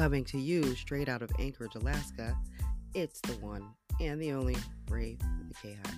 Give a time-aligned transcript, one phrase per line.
[0.00, 2.34] Coming to you straight out of Anchorage, Alaska,
[2.94, 3.68] it's the one
[4.00, 4.56] and the only
[4.86, 5.94] Brave the K Hive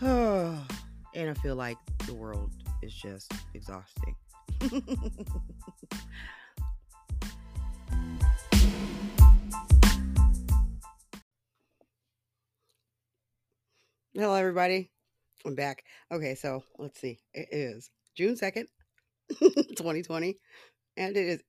[0.00, 0.64] podcast.
[1.14, 1.76] and I feel like
[2.06, 2.50] the world
[2.82, 4.16] is just exhausting.
[14.14, 14.90] Hello, everybody.
[15.44, 15.84] I'm back.
[16.10, 17.18] Okay, so let's see.
[17.34, 18.64] It is June 2nd,
[19.40, 20.38] 2020,
[20.96, 21.42] and it is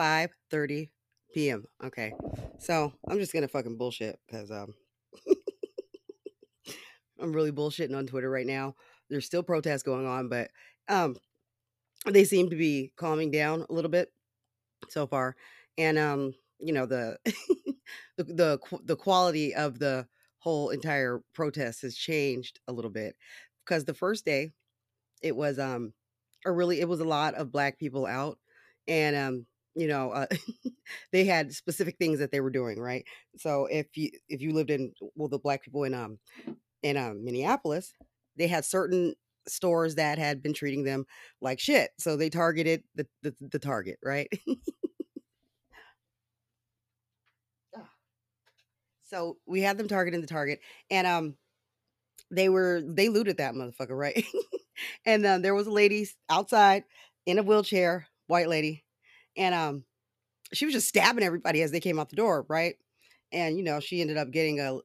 [0.00, 0.88] 5:30
[1.34, 1.64] p.m.
[1.84, 2.12] Okay.
[2.58, 4.74] So, I'm just to fucking bullshit cuz um
[7.20, 8.76] I'm really bullshitting on Twitter right now.
[9.10, 10.50] There's still protests going on, but
[10.88, 11.16] um
[12.06, 14.10] they seem to be calming down a little bit
[14.88, 15.36] so far.
[15.76, 17.18] And um you know the
[18.16, 20.06] the the, the quality of the
[20.38, 23.16] whole entire protest has changed a little bit
[23.66, 24.50] because the first day
[25.20, 25.92] it was um
[26.46, 28.38] a really it was a lot of black people out
[28.88, 30.26] and um you know uh,
[31.12, 33.04] they had specific things that they were doing right?
[33.38, 36.18] So if you if you lived in well the black people in um
[36.82, 37.94] in um minneapolis
[38.36, 39.14] they had certain
[39.48, 41.04] stores that had been treating them
[41.40, 44.28] like shit so they targeted the the, the target right?
[49.04, 50.60] So we had them targeting the target
[50.90, 51.34] and um
[52.30, 54.24] they were they looted that motherfucker right?
[55.06, 56.84] And um, there was a lady outside
[57.26, 58.84] in a wheelchair white lady
[59.40, 59.84] and um
[60.52, 62.76] she was just stabbing everybody as they came out the door right
[63.32, 64.78] and you know she ended up getting a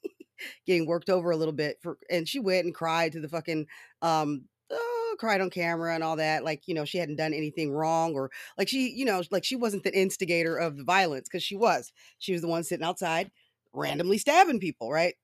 [0.66, 3.66] getting worked over a little bit for and she went and cried to the fucking
[4.02, 7.70] um oh, cried on camera and all that like you know she hadn't done anything
[7.70, 11.42] wrong or like she you know like she wasn't the instigator of the violence because
[11.42, 13.30] she was she was the one sitting outside
[13.72, 15.14] randomly stabbing people right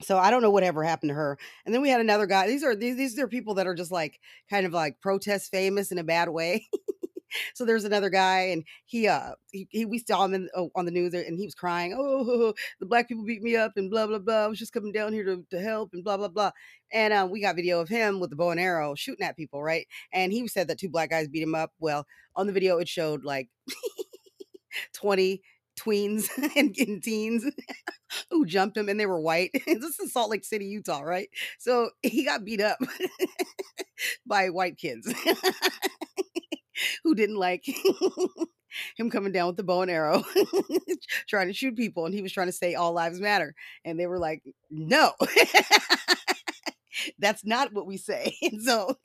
[0.00, 1.38] so I don't know whatever happened to her.
[1.64, 2.46] And then we had another guy.
[2.46, 5.92] These are these these are people that are just like kind of like protest famous
[5.92, 6.66] in a bad way.
[7.54, 10.84] so there's another guy, and he uh he, he we saw him in, oh, on
[10.84, 11.94] the news, and he was crying.
[11.96, 14.44] Oh, the black people beat me up, and blah blah blah.
[14.44, 16.50] I was just coming down here to, to help, and blah blah blah.
[16.92, 19.62] And uh, we got video of him with the bow and arrow shooting at people,
[19.62, 19.86] right?
[20.12, 21.72] And he said that two black guys beat him up.
[21.78, 22.06] Well,
[22.36, 23.48] on the video, it showed like
[24.94, 25.42] 20
[25.78, 27.44] tweens and, and teens
[28.30, 29.50] who jumped him and they were white.
[29.66, 31.28] this is Salt Lake City, Utah, right?
[31.58, 32.78] So he got beat up
[34.26, 35.12] by white kids
[37.04, 37.64] who didn't like
[38.96, 40.24] him coming down with the bow and arrow
[41.28, 43.54] trying to shoot people and he was trying to say all lives matter.
[43.84, 45.12] And they were like no.
[47.18, 48.36] That's not what we say.
[48.42, 48.96] And so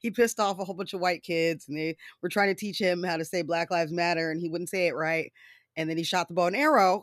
[0.00, 2.80] he pissed off a whole bunch of white kids and they were trying to teach
[2.80, 5.32] him how to say black lives matter and he wouldn't say it right.
[5.76, 7.02] And then he shot the bow and arrow.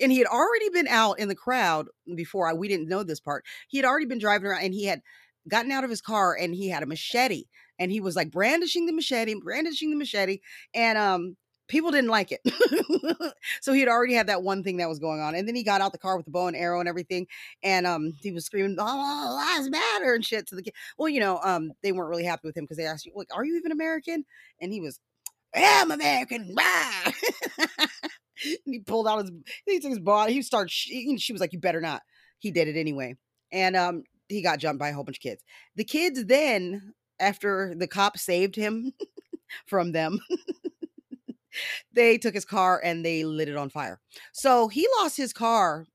[0.00, 3.20] And he had already been out in the crowd before I we didn't know this
[3.20, 3.44] part.
[3.68, 5.02] He had already been driving around and he had
[5.48, 7.44] gotten out of his car and he had a machete
[7.78, 10.40] and he was like brandishing the machete, brandishing the machete,
[10.74, 11.36] and um
[11.68, 12.40] people didn't like it.
[13.60, 15.34] so he had already had that one thing that was going on.
[15.34, 17.26] And then he got out the car with the bow and arrow and everything.
[17.62, 20.74] And um he was screaming, Oh, lives matter and shit to the kid.
[20.98, 23.28] Well, you know, um, they weren't really happy with him because they asked you, like,
[23.34, 24.24] are you even American?
[24.60, 24.98] And he was,
[25.54, 26.54] I'm American.
[28.44, 29.32] and he pulled out his
[29.64, 30.32] he took his body.
[30.32, 32.02] He started she, she was like, You better not.
[32.38, 33.16] He did it anyway.
[33.52, 35.42] And um he got jumped by a whole bunch of kids.
[35.76, 38.92] The kids then, after the cop saved him
[39.66, 40.20] from them,
[41.92, 44.00] they took his car and they lit it on fire.
[44.32, 45.86] So he lost his car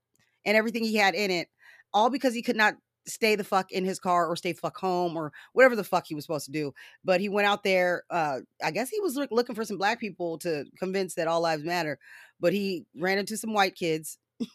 [0.44, 1.48] and everything he had in it,
[1.92, 2.74] all because he could not
[3.06, 6.14] stay the fuck in his car or stay fuck home or whatever the fuck he
[6.14, 6.72] was supposed to do.
[7.04, 8.04] But he went out there.
[8.10, 11.40] Uh, I guess he was look, looking for some black people to convince that all
[11.40, 11.98] lives matter.
[12.40, 14.18] But he ran into some white kids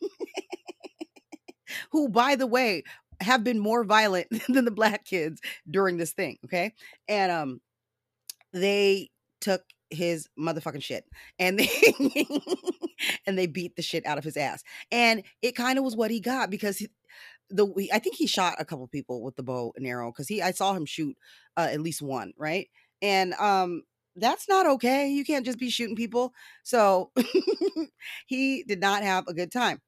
[1.91, 2.83] who, by the way,
[3.21, 6.37] have been more violent than the black kids during this thing.
[6.45, 6.73] Okay.
[7.07, 7.61] And um,
[8.53, 9.09] they
[9.41, 11.05] took his motherfucking shit
[11.39, 11.69] and they
[13.25, 14.61] and they beat the shit out of his ass
[14.91, 16.89] and it kind of was what he got because he,
[17.49, 20.41] the I think he shot a couple people with the bow and arrow because he
[20.41, 21.15] I saw him shoot
[21.55, 22.67] uh, at least one right
[23.01, 23.83] and um
[24.17, 26.33] that's not okay you can't just be shooting people
[26.63, 27.11] so
[28.25, 29.79] he did not have a good time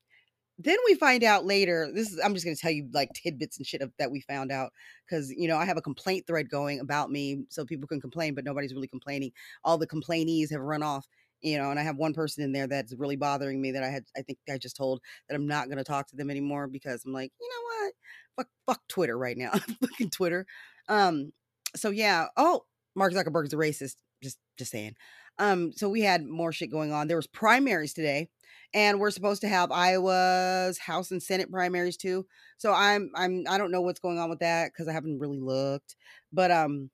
[0.61, 3.57] then we find out later this is i'm just going to tell you like tidbits
[3.57, 4.71] and shit of, that we found out
[5.07, 8.35] because you know i have a complaint thread going about me so people can complain
[8.35, 9.31] but nobody's really complaining
[9.63, 11.07] all the complainees have run off
[11.41, 13.87] you know, and I have one person in there that's really bothering me that I
[13.87, 16.67] had, I think I just told that I'm not going to talk to them anymore
[16.67, 17.93] because I'm like, you know what?
[18.35, 19.51] Fuck, fuck Twitter right now.
[19.81, 20.45] Fucking Twitter.
[20.87, 21.31] Um,
[21.75, 22.27] so yeah.
[22.35, 22.63] Oh,
[22.95, 23.95] Mark Zuckerberg's a racist.
[24.21, 24.95] Just, just saying.
[25.37, 27.07] Um, so we had more shit going on.
[27.07, 28.27] There was primaries today,
[28.73, 32.25] and we're supposed to have Iowa's House and Senate primaries too.
[32.57, 35.39] So I'm, I'm, I don't know what's going on with that because I haven't really
[35.39, 35.95] looked,
[36.31, 36.89] but um,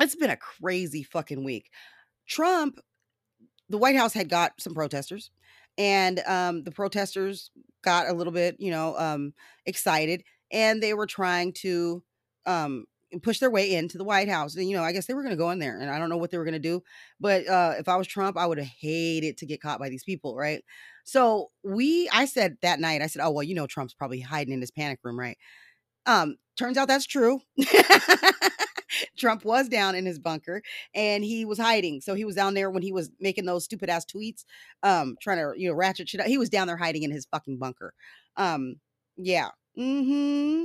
[0.00, 1.70] it's been a crazy fucking week
[2.26, 2.80] Trump,
[3.68, 5.30] the White House had got some protesters,
[5.78, 7.50] and um, the protesters
[7.82, 9.34] got a little bit, you know, um,
[9.66, 12.02] excited, and they were trying to
[12.46, 12.84] um,
[13.22, 14.56] push their way into the White House.
[14.56, 16.08] And you know, I guess they were going to go in there, and I don't
[16.08, 16.82] know what they were going to do.
[17.20, 20.04] But uh, if I was Trump, I would have hated to get caught by these
[20.04, 20.62] people, right?
[21.04, 24.54] So we, I said that night, I said, "Oh well, you know, Trump's probably hiding
[24.54, 25.38] in his panic room, right?"
[26.06, 27.40] Um, turns out that's true.
[29.18, 30.62] Trump was down in his bunker
[30.94, 32.00] and he was hiding.
[32.00, 34.44] So he was down there when he was making those stupid ass tweets,
[34.82, 36.26] um, trying to, you know, ratchet shit out.
[36.26, 37.94] He was down there hiding in his fucking bunker.
[38.36, 38.76] Um,
[39.16, 39.48] yeah.
[39.78, 40.64] Mm-hmm.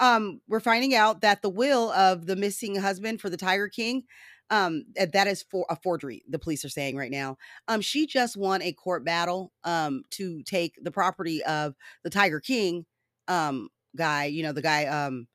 [0.00, 4.04] Um, we're finding out that the will of the missing husband for the Tiger King,
[4.50, 7.36] um, that is for a forgery, the police are saying right now.
[7.68, 12.40] Um, she just won a court battle um to take the property of the Tiger
[12.40, 12.84] King
[13.28, 15.26] um guy, you know, the guy, um,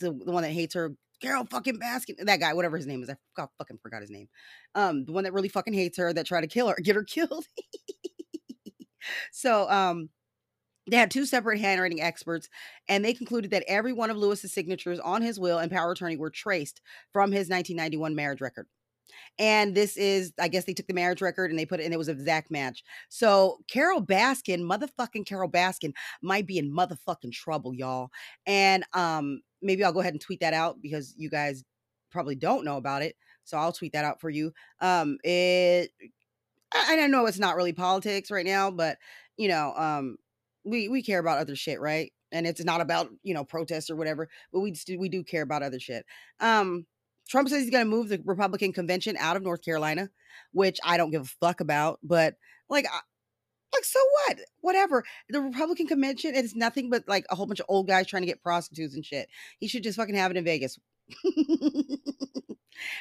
[0.00, 3.10] the, the one that hates her, Carol fucking Baskin, that guy, whatever his name is,
[3.10, 4.28] I forgot, fucking forgot his name.
[4.74, 7.04] Um, the one that really fucking hates her, that tried to kill her, get her
[7.04, 7.44] killed.
[9.32, 10.10] so, um,
[10.88, 12.48] they had two separate handwriting experts,
[12.88, 16.16] and they concluded that every one of Lewis's signatures on his will and power attorney
[16.16, 16.80] were traced
[17.12, 18.66] from his 1991 marriage record.
[19.38, 21.94] And this is, I guess they took the marriage record and they put it, and
[21.94, 22.82] it was an exact match.
[23.08, 25.92] So Carole Baskin, motherfucking Carole Baskin,
[26.22, 28.10] might be in motherfucking trouble, y'all.
[28.46, 31.64] And um, maybe I'll go ahead and tweet that out because you guys
[32.10, 33.16] probably don't know about it.
[33.44, 34.52] So I'll tweet that out for you.
[34.80, 35.90] Um, it,
[36.74, 38.98] I, I know it's not really politics right now, but
[39.36, 40.16] you know, um,
[40.64, 42.12] we we care about other shit, right?
[42.32, 45.42] And it's not about you know protests or whatever, but we do, we do care
[45.42, 46.04] about other shit.
[46.40, 46.86] Um,
[47.28, 50.08] Trump says he's going to move the Republican convention out of North Carolina,
[50.52, 51.98] which I don't give a fuck about.
[52.02, 52.34] But
[52.70, 52.86] like,
[53.72, 54.38] like so what?
[54.60, 55.04] Whatever.
[55.28, 58.22] The Republican convention it is nothing but like a whole bunch of old guys trying
[58.22, 59.28] to get prostitutes and shit.
[59.58, 60.78] He should just fucking have it in Vegas.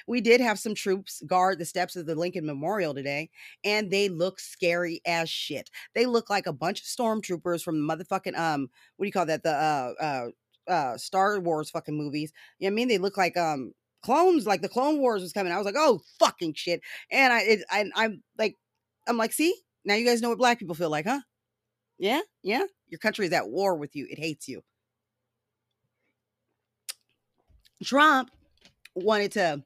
[0.07, 3.29] we did have some troops guard the steps of the Lincoln Memorial today,
[3.63, 5.69] and they look scary as shit.
[5.95, 9.25] They look like a bunch of stormtroopers from the motherfucking um, what do you call
[9.25, 9.43] that?
[9.43, 12.31] The uh uh uh Star Wars fucking movies.
[12.59, 12.87] You know what I mean?
[12.87, 15.51] They look like um clones, like the Clone Wars was coming.
[15.51, 16.81] I was like, oh fucking shit.
[17.11, 18.55] And I it, I I'm like,
[19.07, 19.53] I'm like, see,
[19.85, 21.21] now you guys know what black people feel like, huh?
[21.99, 22.63] Yeah, yeah.
[22.89, 24.07] Your country is at war with you.
[24.09, 24.61] It hates you.
[27.83, 28.31] Trump
[28.95, 29.63] wanted to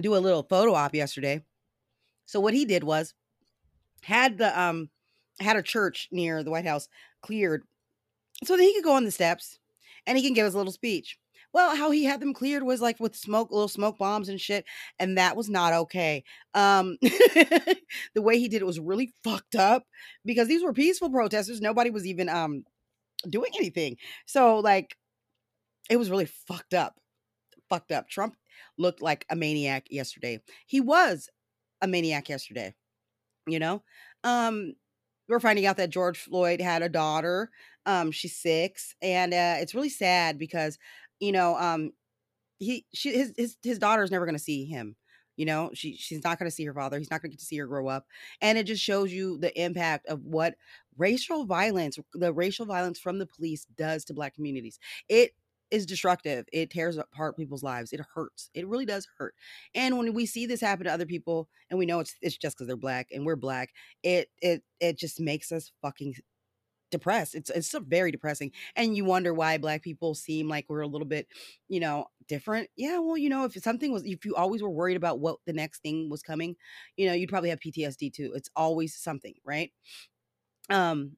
[0.00, 1.42] do a little photo op yesterday.
[2.26, 3.14] So what he did was
[4.02, 4.88] had the um
[5.40, 6.88] had a church near the White House
[7.22, 7.64] cleared
[8.44, 9.58] so that he could go on the steps
[10.06, 11.18] and he can give his little speech.
[11.52, 14.64] Well, how he had them cleared was like with smoke, little smoke bombs and shit,
[15.00, 16.22] and that was not okay.
[16.54, 17.76] Um, the
[18.22, 19.84] way he did it was really fucked up
[20.24, 21.60] because these were peaceful protesters.
[21.60, 22.64] Nobody was even um
[23.28, 23.96] doing anything.
[24.26, 24.96] So like,
[25.90, 27.00] it was really fucked up
[27.70, 28.08] fucked up.
[28.08, 28.36] Trump
[28.76, 30.40] looked like a maniac yesterday.
[30.66, 31.30] He was
[31.80, 32.74] a maniac yesterday.
[33.46, 33.82] You know,
[34.24, 34.74] um,
[35.28, 37.50] we're finding out that George Floyd had a daughter.
[37.86, 40.78] Um, she's six, and uh, it's really sad because
[41.20, 41.92] you know, um,
[42.58, 44.96] he she his his his daughter is never going to see him.
[45.36, 46.98] You know, she she's not going to see her father.
[46.98, 48.06] He's not going to get to see her grow up,
[48.42, 50.56] and it just shows you the impact of what
[50.98, 54.78] racial violence, the racial violence from the police does to Black communities.
[55.08, 55.32] It
[55.70, 56.46] is destructive.
[56.52, 57.92] It tears apart people's lives.
[57.92, 58.50] It hurts.
[58.54, 59.34] It really does hurt.
[59.74, 62.56] And when we see this happen to other people, and we know it's it's just
[62.56, 63.70] because they're black and we're black,
[64.02, 66.14] it it it just makes us fucking
[66.90, 67.34] depressed.
[67.34, 68.52] It's it's very depressing.
[68.76, 71.28] And you wonder why black people seem like we're a little bit,
[71.68, 72.68] you know, different.
[72.76, 75.52] Yeah, well, you know, if something was if you always were worried about what the
[75.52, 76.56] next thing was coming,
[76.96, 78.32] you know, you'd probably have PTSD too.
[78.34, 79.72] It's always something, right?
[80.70, 81.16] Um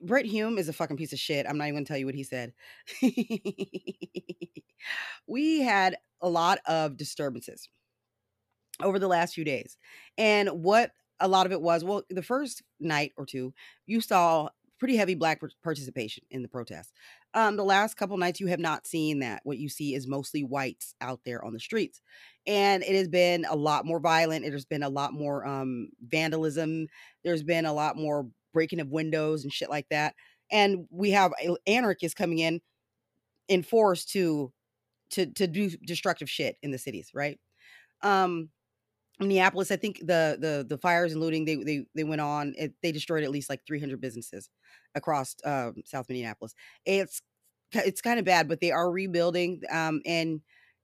[0.00, 1.46] Brit Hume is a fucking piece of shit.
[1.48, 2.52] I'm not even gonna tell you what he said.
[5.26, 7.68] we had a lot of disturbances
[8.82, 9.76] over the last few days.
[10.18, 13.54] And what a lot of it was, well, the first night or two,
[13.86, 14.48] you saw
[14.78, 16.92] pretty heavy black participation in the protest.
[17.32, 19.40] Um, the last couple nights, you have not seen that.
[19.44, 22.00] What you see is mostly whites out there on the streets,
[22.46, 24.44] and it has been a lot more violent.
[24.44, 26.88] It has been a lot more um, vandalism.
[27.22, 30.14] There's been a lot more breaking of windows and shit like that.
[30.50, 31.34] And we have
[31.66, 32.62] anarchists coming in
[33.48, 34.52] in force to
[35.10, 37.38] to to do destructive shit in the cities, right?
[38.02, 38.50] Um
[39.20, 42.54] Minneapolis, I think the the the fires and looting they they they went on.
[42.58, 44.50] It, they destroyed at least like 300 businesses
[44.94, 46.54] across um, South Minneapolis.
[46.84, 47.22] It's
[47.72, 49.62] it's kind of bad, but they are rebuilding.
[49.70, 50.40] Um, and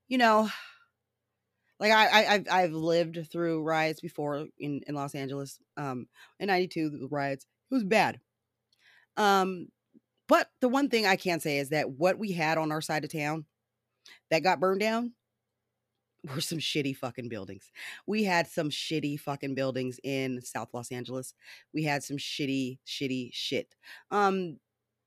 [0.09, 0.49] you know,
[1.81, 5.59] like I, I I've I've lived through riots before in in Los Angeles.
[5.77, 6.07] Um,
[6.39, 8.21] in '92 the riots it was bad.
[9.17, 9.69] Um,
[10.29, 13.05] but the one thing I can say is that what we had on our side
[13.05, 13.45] of town
[14.31, 15.13] that got burned down,
[16.35, 17.71] were some shitty fucking buildings.
[18.07, 21.35] We had some shitty fucking buildings in South Los Angeles.
[21.73, 23.75] We had some shitty, shitty shit.
[24.11, 24.59] Um,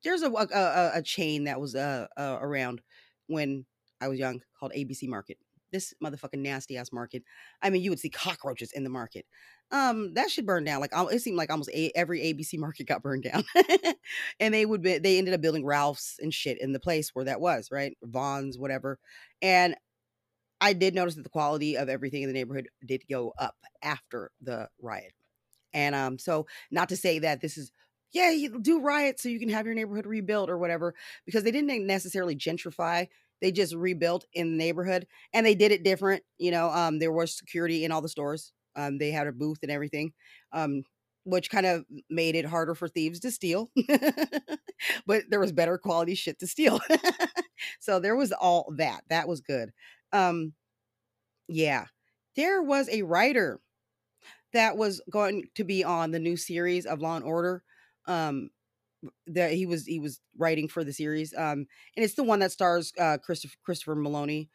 [0.03, 2.82] there's a a, a, chain that was uh, uh around
[3.27, 3.65] when
[4.01, 5.38] I was young called ABC Market.
[5.72, 7.24] This motherfucking nasty ass market.
[7.62, 9.25] I mean, you would see cockroaches in the market.
[9.74, 10.82] Um, that should burn down.
[10.82, 13.44] Like it seemed like almost a, every ABC market got burned down,
[14.39, 17.25] and they would be, they ended up building Ralphs and shit in the place where
[17.25, 19.00] that was right, Vons, whatever.
[19.42, 19.75] And
[20.62, 24.30] I did notice that the quality of everything in the neighborhood did go up after
[24.42, 25.13] the riot.
[25.74, 27.72] And um, so not to say that this is
[28.13, 30.94] yeah, you do riots so you can have your neighborhood rebuilt or whatever,
[31.25, 33.08] because they didn't necessarily gentrify.
[33.42, 36.24] They just rebuilt in the neighborhood and they did it different.
[36.38, 38.53] You know, um, there was security in all the stores.
[38.75, 40.13] Um, they had a booth and everything,
[40.51, 40.84] um,
[41.25, 43.72] which kind of made it harder for thieves to steal.
[45.06, 46.80] but there was better quality shit to steal.
[47.80, 49.01] so there was all that.
[49.10, 49.72] That was good.
[50.12, 50.53] Um,
[51.48, 51.86] yeah,
[52.36, 53.60] there was a writer
[54.53, 57.63] that was going to be on the new series of Law and Order.
[58.06, 58.50] Um,
[59.27, 61.34] that he was he was writing for the series.
[61.36, 64.50] Um, and it's the one that stars uh Christopher Christopher Meloni.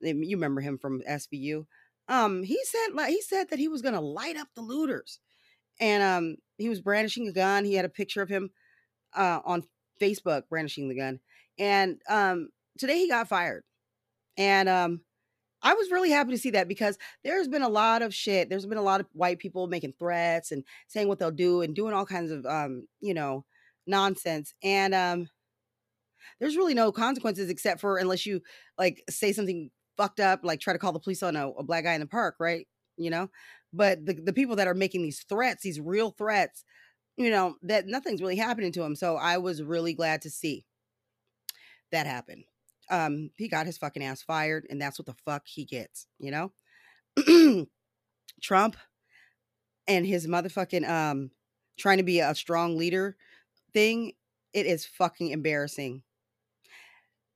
[0.00, 1.66] You remember him from SVU.
[2.08, 5.20] Um, he said like he said that he was gonna light up the looters,
[5.80, 7.64] and um, he was brandishing a gun.
[7.64, 8.50] He had a picture of him
[9.14, 9.64] uh on
[10.00, 11.20] Facebook brandishing the gun,
[11.58, 13.64] and um, today he got fired,
[14.36, 15.00] and um,
[15.62, 18.50] I was really happy to see that because there's been a lot of shit.
[18.50, 21.74] There's been a lot of white people making threats and saying what they'll do and
[21.74, 23.46] doing all kinds of um, you know,
[23.86, 24.54] nonsense.
[24.62, 25.28] And um
[26.40, 28.40] there's really no consequences except for unless you
[28.78, 31.84] like say something fucked up, like try to call the police on a, a black
[31.84, 32.66] guy in the park, right?
[32.96, 33.28] You know?
[33.72, 36.64] But the, the people that are making these threats, these real threats,
[37.16, 38.94] you know, that nothing's really happening to him.
[38.96, 40.64] So I was really glad to see
[41.90, 42.44] that happen
[42.90, 46.30] um, he got his fucking ass fired, and that's what the fuck he gets, you
[46.30, 46.52] know?
[48.42, 48.76] Trump
[49.86, 51.30] and his motherfucking um
[51.78, 53.16] trying to be a strong leader
[53.72, 54.12] thing,
[54.52, 56.02] it is fucking embarrassing.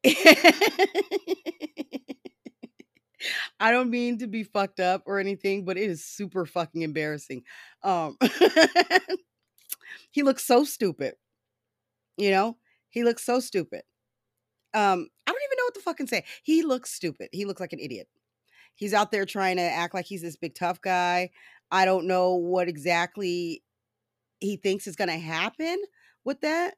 [3.61, 7.43] I don't mean to be fucked up or anything, but it is super fucking embarrassing.
[7.83, 8.17] Um
[10.11, 11.15] he looks so stupid.
[12.17, 12.57] You know?
[12.91, 13.83] He looks so stupid.
[14.75, 16.25] Um I don't even know what to fucking say.
[16.43, 17.29] He looks stupid.
[17.33, 18.09] He looks like an idiot.
[18.75, 21.31] He's out there trying to act like he's this big tough guy.
[21.71, 23.63] I don't know what exactly
[24.41, 25.83] he thinks is going to happen
[26.25, 26.75] with that.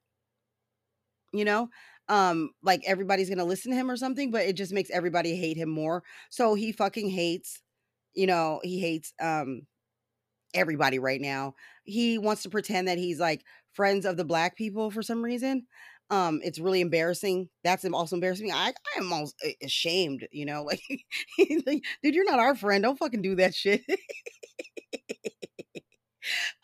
[1.33, 1.69] You know,
[2.11, 5.59] um like everybody's to listen to him or something, but it just makes everybody hate
[5.59, 6.05] him more.
[6.31, 7.63] So he fucking hates,
[8.15, 9.63] you know, he hates um
[10.55, 11.55] everybody right now.
[11.85, 15.67] He wants to pretend that he's like friends of the black people for some reason.
[16.11, 17.49] Um, it's really embarrassing.
[17.63, 18.51] That's also embarrassing.
[18.53, 20.83] I, I am almost ashamed, you know, like,
[21.67, 22.83] like, dude, you're not our friend.
[22.83, 23.83] Don't fucking do that shit.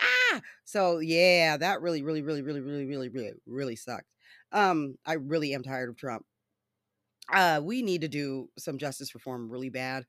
[0.01, 4.07] ah, so yeah, that really, really, really, really, really, really, really, really sucked.
[4.53, 6.25] Um, I really am tired of Trump.
[7.33, 10.05] Uh, we need to do some justice reform really bad.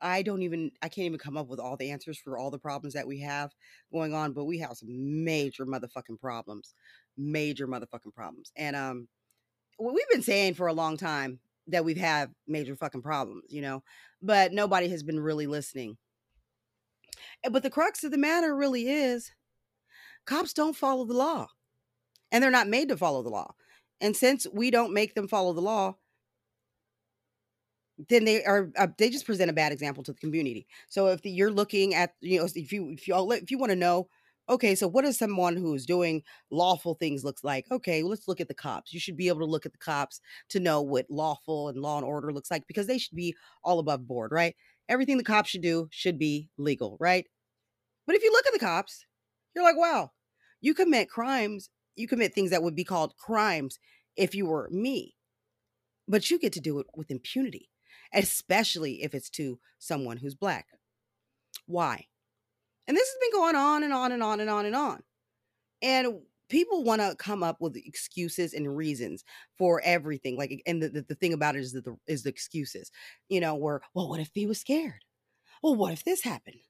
[0.00, 2.58] I don't even I can't even come up with all the answers for all the
[2.58, 3.54] problems that we have
[3.92, 6.74] going on, but we have some major motherfucking problems.
[7.16, 8.52] Major motherfucking problems.
[8.56, 9.08] And um
[9.78, 11.38] we've been saying for a long time
[11.68, 13.82] that we've had major fucking problems, you know,
[14.22, 15.96] but nobody has been really listening.
[17.50, 19.32] But the crux of the matter really is
[20.26, 21.48] cops don't follow the law.
[22.32, 23.54] And they're not made to follow the law.
[24.00, 25.96] And since we don't make them follow the law,
[28.08, 30.66] then they are uh, they just present a bad example to the community.
[30.88, 33.70] So if the, you're looking at you know if you if you if you want
[33.70, 34.08] to know
[34.48, 38.40] okay so what does someone who's doing lawful things looks like okay well, let's look
[38.40, 41.06] at the cops you should be able to look at the cops to know what
[41.10, 43.34] lawful and law and order looks like because they should be
[43.64, 44.54] all above board right?
[44.88, 47.26] Everything the cops should do should be legal right?
[48.06, 49.06] But if you look at the cops
[49.54, 50.12] you're like wow
[50.60, 53.78] you commit crimes you commit things that would be called crimes
[54.16, 55.14] if you were me
[56.08, 57.68] but you get to do it with impunity
[58.12, 60.66] especially if it's to someone who's black.
[61.66, 62.06] Why?
[62.86, 65.02] And this has been going on and on and on and on and on.
[65.82, 69.24] And people want to come up with excuses and reasons
[69.58, 70.36] for everything.
[70.36, 72.90] Like, and the, the, the thing about it is that the is the excuses.
[73.28, 75.04] You know, where well, what if he was scared?
[75.62, 76.60] Well, what if this happened?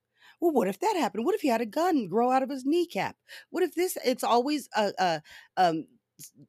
[0.40, 1.24] Well, what if that happened?
[1.24, 3.16] What if he had a gun grow out of his kneecap?
[3.50, 3.96] What if this?
[4.04, 5.22] It's always a, a
[5.56, 5.86] um,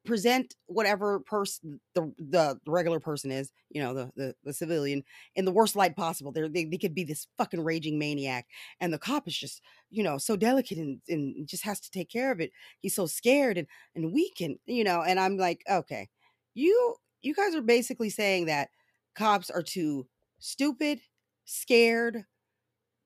[0.04, 5.02] present whatever person the, the regular person is you know the, the the civilian
[5.36, 8.46] in the worst light possible They're, they they could be this fucking raging maniac
[8.80, 12.08] and the cop is just you know so delicate and, and just has to take
[12.10, 15.62] care of it he's so scared and and weak and you know and i'm like
[15.70, 16.08] okay
[16.54, 18.70] you you guys are basically saying that
[19.14, 20.06] cops are too
[20.38, 21.00] stupid
[21.44, 22.24] scared,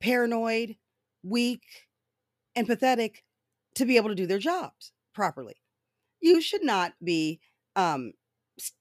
[0.02, 0.76] paranoid,
[1.23, 1.62] weak,
[2.54, 3.25] and pathetic
[3.76, 5.54] to be able to do their jobs properly.
[6.21, 7.40] You should not be
[7.76, 8.12] um,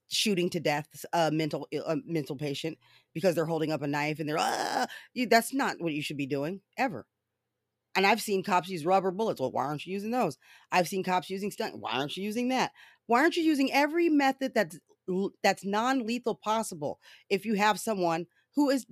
[0.10, 2.78] shooting to death a mental a mental patient
[3.14, 6.18] because they're holding up a knife and they're ah, you, that's not what you should
[6.18, 7.06] be doing ever.
[7.96, 9.42] And I've seen cops use rubber bullets.
[9.42, 10.38] Well, why aren't you using those?
[10.72, 11.78] I've seen cops using stunt.
[11.78, 12.72] Why aren't you using that?
[13.08, 14.80] Why aren't you using every method that's
[15.44, 17.00] that's non-lethal possible
[17.30, 18.86] if you have someone who is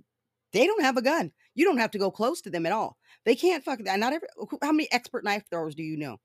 [0.52, 1.32] they don't have a gun.
[1.60, 2.96] You don't have to go close to them at all.
[3.26, 4.00] They can't fuck that.
[4.00, 4.30] Not every
[4.62, 6.16] how many expert knife throwers do you know?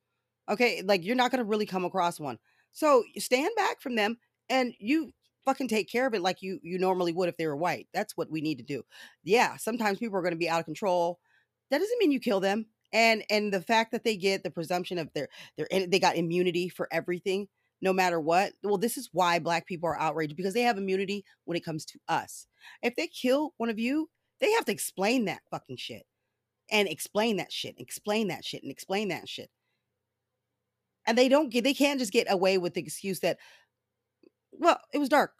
[0.48, 2.38] Okay, like you're not gonna really come across one.
[2.70, 4.16] So stand back from them
[4.48, 5.10] and you
[5.44, 7.88] fucking take care of it like you you normally would if they were white.
[7.92, 8.84] That's what we need to do.
[9.24, 11.18] Yeah, sometimes people are going to be out of control.
[11.72, 12.66] That doesn't mean you kill them.
[12.92, 16.68] And and the fact that they get the presumption of their their they got immunity
[16.68, 17.48] for everything
[17.80, 18.52] no matter what.
[18.62, 21.84] Well, this is why black people are outraged because they have immunity when it comes
[21.86, 22.46] to us.
[22.84, 24.08] If they kill one of you,
[24.44, 26.04] they have to explain that fucking shit.
[26.70, 29.50] And explain that shit, explain that shit, and explain that shit.
[31.06, 33.38] And they don't get they can't just get away with the excuse that
[34.52, 35.32] well, it was dark.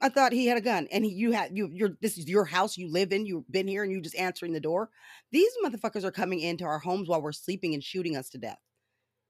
[0.00, 1.68] I thought he had a gun, and he, you had you.
[1.72, 2.76] You're this is your house.
[2.76, 3.24] You live in.
[3.24, 4.90] You've been here, and you just answering the door.
[5.30, 8.58] These motherfuckers are coming into our homes while we're sleeping and shooting us to death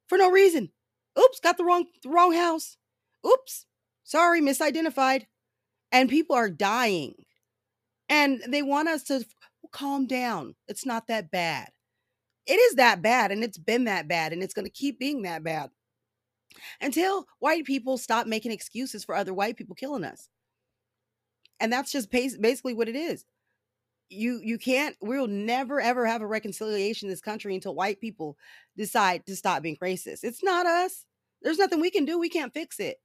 [0.09, 0.71] for no reason.
[1.19, 2.77] Oops, got the wrong the wrong house.
[3.27, 3.67] Oops,
[4.03, 5.27] sorry, misidentified.
[5.93, 7.15] And people are dying,
[8.09, 9.25] and they want us to
[9.73, 10.55] calm down.
[10.69, 11.71] It's not that bad.
[12.47, 15.23] It is that bad, and it's been that bad, and it's going to keep being
[15.23, 15.71] that bad
[16.81, 20.29] until white people stop making excuses for other white people killing us.
[21.61, 23.25] And that's just basically what it is.
[24.11, 28.37] You you can't we'll never ever have a reconciliation in this country until white people
[28.77, 30.25] decide to stop being racist.
[30.25, 31.07] It's not us.
[31.43, 32.19] There's nothing we can do.
[32.19, 32.99] We can't fix it.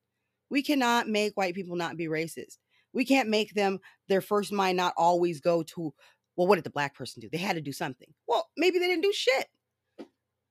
[0.49, 2.57] We cannot make white people not be racist.
[2.93, 5.93] We can't make them their first mind not always go to,
[6.35, 7.29] well, what did the black person do?
[7.31, 8.13] They had to do something.
[8.27, 9.47] Well, maybe they didn't do shit.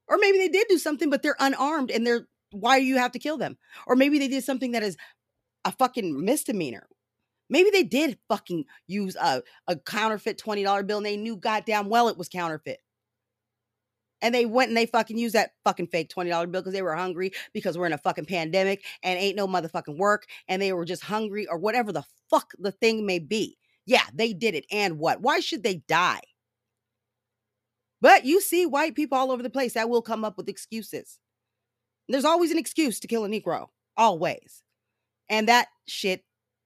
[0.09, 3.13] Or maybe they did do something, but they're unarmed and they're why do you have
[3.13, 3.59] to kill them?
[3.87, 4.97] Or maybe they did something that is
[5.65, 6.87] a fucking misdemeanor.
[7.51, 12.09] Maybe they did fucking use a, a counterfeit $20 bill and they knew goddamn well
[12.09, 12.81] it was counterfeit.
[14.21, 16.95] And they went and they fucking used that fucking fake $20 bill because they were
[16.95, 20.85] hungry because we're in a fucking pandemic and ain't no motherfucking work and they were
[20.85, 23.57] just hungry or whatever the fuck the thing may be.
[23.87, 24.67] Yeah, they did it.
[24.71, 25.21] And what?
[25.21, 26.21] Why should they die?
[28.01, 31.19] But you see white people all over the place that will come up with excuses.
[32.09, 34.63] There's always an excuse to kill a Negro, always.
[35.29, 36.25] And that shit,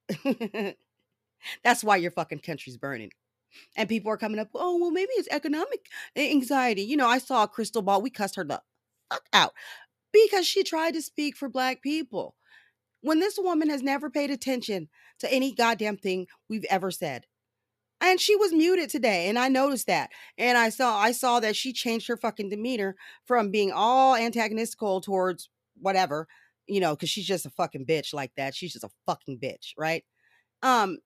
[1.64, 3.10] that's why your fucking country's burning.
[3.76, 5.86] And people are coming up, oh, well, maybe it's economic
[6.16, 6.82] anxiety.
[6.82, 8.02] You know, I saw a Krystal Ball.
[8.02, 8.62] We cussed her the
[9.10, 9.52] fuck out
[10.12, 12.34] because she tried to speak for black people.
[13.00, 14.88] When this woman has never paid attention
[15.18, 17.26] to any goddamn thing we've ever said
[18.02, 21.56] and she was muted today and i noticed that and i saw i saw that
[21.56, 25.48] she changed her fucking demeanor from being all antagonistical towards
[25.80, 26.26] whatever
[26.66, 29.72] you know because she's just a fucking bitch like that she's just a fucking bitch
[29.78, 30.04] right
[30.62, 30.98] um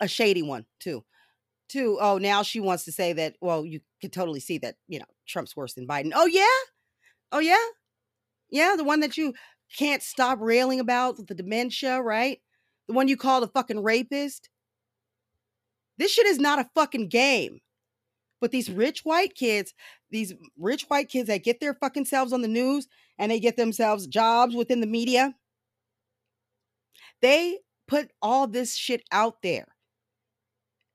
[0.00, 1.04] a shady one too
[1.72, 4.98] too oh now she wants to say that well you could totally see that you
[4.98, 6.12] know trump's worse than biden.
[6.14, 6.46] Oh yeah?
[7.32, 7.64] Oh yeah?
[8.50, 9.32] Yeah the one that you
[9.76, 12.38] can't stop railing about with the dementia right?
[12.88, 14.48] The one you call the fucking rapist?
[15.98, 17.60] This shit is not a fucking game.
[18.40, 19.72] But these rich white kids,
[20.10, 23.56] these rich white kids that get their fucking selves on the news and they get
[23.56, 25.34] themselves jobs within the media,
[27.20, 29.71] they put all this shit out there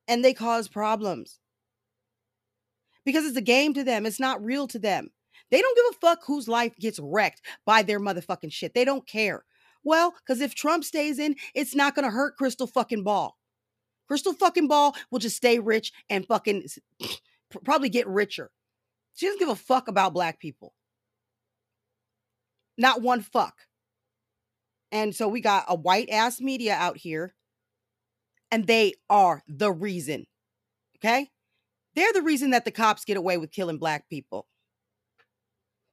[0.07, 1.39] and they cause problems
[3.05, 4.05] because it's a game to them.
[4.05, 5.09] It's not real to them.
[5.49, 8.73] They don't give a fuck whose life gets wrecked by their motherfucking shit.
[8.73, 9.45] They don't care.
[9.83, 13.37] Well, because if Trump stays in, it's not going to hurt Krystal fucking Ball.
[14.11, 16.67] Krystal fucking Ball will just stay rich and fucking
[17.63, 18.51] probably get richer.
[19.15, 20.73] She doesn't give a fuck about black people.
[22.77, 23.55] Not one fuck.
[24.91, 27.33] And so we got a white ass media out here,
[28.51, 30.25] and they are the reason.
[30.97, 31.29] Okay?
[31.95, 34.47] They're the reason that the cops get away with killing black people.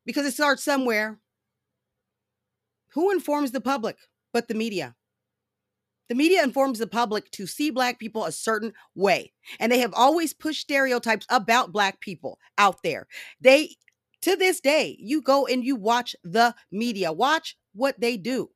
[0.04, 1.18] Because it starts somewhere.
[2.92, 3.96] Who informs the public
[4.32, 4.94] but the media?
[6.08, 9.32] The media informs the public to see Black people a certain way.
[9.58, 13.06] And they have always pushed stereotypes about Black people out there.
[13.40, 13.76] They,
[14.22, 18.50] to this day, you go and you watch the media, watch what they do.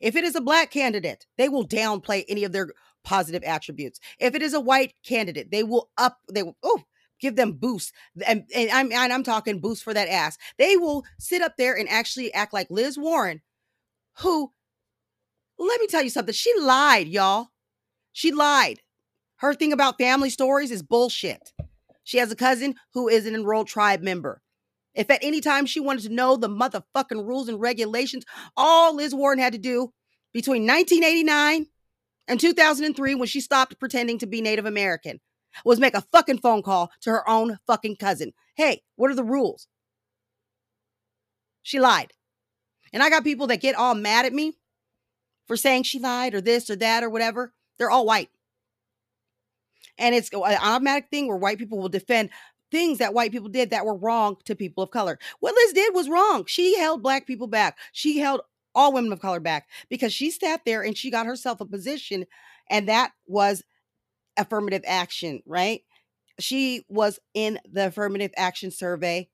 [0.00, 2.68] If it is a Black candidate, they will downplay any of their
[3.04, 4.00] positive attributes.
[4.18, 6.84] If it is a white candidate, they will up, they will, oh,
[7.20, 7.92] give them boost
[8.26, 10.38] And, and I'm and I'm talking boost for that ass.
[10.58, 13.42] They will sit up there and actually act like Liz Warren,
[14.18, 14.52] who
[15.58, 16.32] let me tell you something.
[16.32, 17.48] She lied, y'all.
[18.12, 18.80] She lied.
[19.36, 21.52] Her thing about family stories is bullshit.
[22.02, 24.42] She has a cousin who is an enrolled tribe member.
[24.94, 28.24] If at any time she wanted to know the motherfucking rules and regulations,
[28.56, 29.92] all Liz Warren had to do
[30.32, 31.66] between 1989
[32.30, 35.18] and 2003, when she stopped pretending to be Native American,
[35.64, 38.32] was make a fucking phone call to her own fucking cousin.
[38.54, 39.66] Hey, what are the rules?
[41.62, 42.12] She lied.
[42.92, 44.56] And I got people that get all mad at me
[45.48, 47.52] for saying she lied or this or that or whatever.
[47.78, 48.30] They're all white.
[49.98, 52.30] And it's an automatic thing where white people will defend
[52.70, 55.18] things that white people did that were wrong to people of color.
[55.40, 56.44] What Liz did was wrong.
[56.46, 57.76] She held black people back.
[57.90, 58.42] She held
[58.74, 62.24] all women of color back because she sat there and she got herself a position
[62.68, 63.62] and that was
[64.36, 65.82] affirmative action, right?
[66.38, 69.28] She was in the affirmative action survey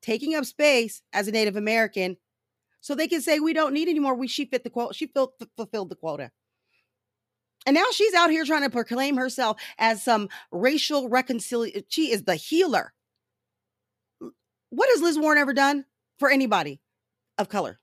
[0.00, 2.16] taking up space as a Native American
[2.80, 4.14] so they can say we don't need anymore.
[4.14, 4.94] We she fit the quote.
[4.94, 6.30] She filled, fulfilled the quota.
[7.66, 11.84] And now she's out here trying to proclaim herself as some racial reconciliation.
[11.88, 12.94] She is the healer.
[14.70, 15.84] What has Liz Warren ever done
[16.18, 16.80] for anybody
[17.36, 17.80] of color?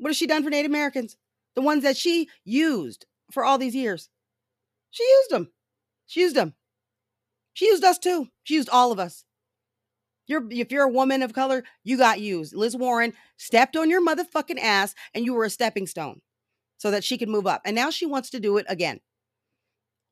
[0.00, 1.16] What has she done for Native Americans?
[1.54, 4.08] The ones that she used for all these years.
[4.90, 5.52] She used them.
[6.06, 6.54] She used them.
[7.52, 8.28] She used us too.
[8.42, 9.24] She used all of us.
[10.26, 12.54] You're if you're a woman of color, you got used.
[12.54, 16.20] Liz Warren stepped on your motherfucking ass and you were a stepping stone
[16.78, 17.60] so that she could move up.
[17.66, 19.00] And now she wants to do it again.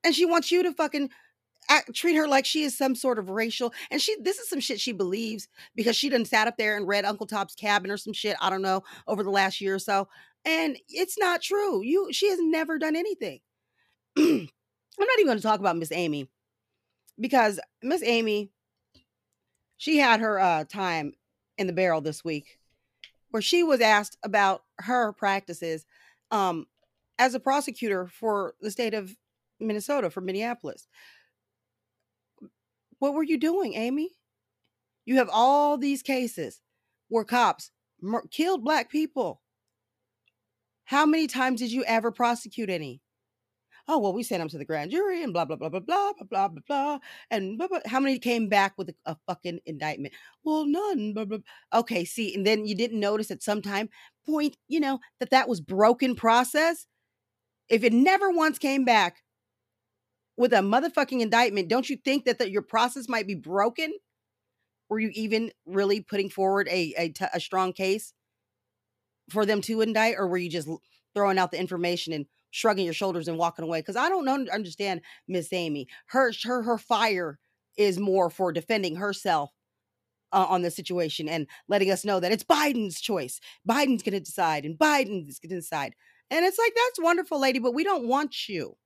[0.04, 1.10] And she wants you to fucking
[1.68, 3.72] act, treat her like she is some sort of racial.
[3.90, 6.88] And she this is some shit she believes because she done sat up there and
[6.88, 9.78] read Uncle Tom's Cabin or some shit, I don't know, over the last year or
[9.78, 10.08] so.
[10.44, 11.82] And it's not true.
[11.82, 13.40] You she has never done anything.
[14.18, 14.48] I'm
[14.98, 16.28] not even going to talk about Miss Amy
[17.20, 18.50] because Miss Amy
[19.76, 21.12] she had her uh, time
[21.56, 22.58] in the barrel this week
[23.30, 25.86] where she was asked about her practices
[26.30, 26.66] um,
[27.18, 29.14] as a prosecutor for the state of
[29.60, 30.86] Minnesota, for Minneapolis.
[32.98, 34.10] What were you doing, Amy?
[35.04, 36.60] You have all these cases
[37.08, 39.40] where cops mur- killed black people.
[40.84, 43.00] How many times did you ever prosecute any?
[43.88, 46.12] oh well we sent them to the grand jury and blah blah blah blah blah
[46.12, 46.98] blah blah blah blah
[47.30, 47.80] and blah, blah.
[47.86, 51.38] how many came back with a, a fucking indictment well none blah, blah.
[51.74, 53.88] okay see and then you didn't notice at some time
[54.26, 56.86] point you know that that was broken process
[57.68, 59.22] if it never once came back
[60.38, 63.92] with a motherfucking indictment don't you think that the, your process might be broken
[64.88, 68.14] were you even really putting forward a, a, t- a strong case
[69.30, 70.68] for them to indict or were you just
[71.14, 74.46] throwing out the information and shrugging your shoulders and walking away because I don't know,
[74.52, 75.88] understand Miss Amy.
[76.06, 77.38] Her her her fire
[77.76, 79.50] is more for defending herself
[80.32, 83.40] uh, on the situation and letting us know that it's Biden's choice.
[83.68, 85.94] Biden's going to decide, and Biden's going to decide.
[86.30, 88.76] And it's like that's wonderful, lady, but we don't want you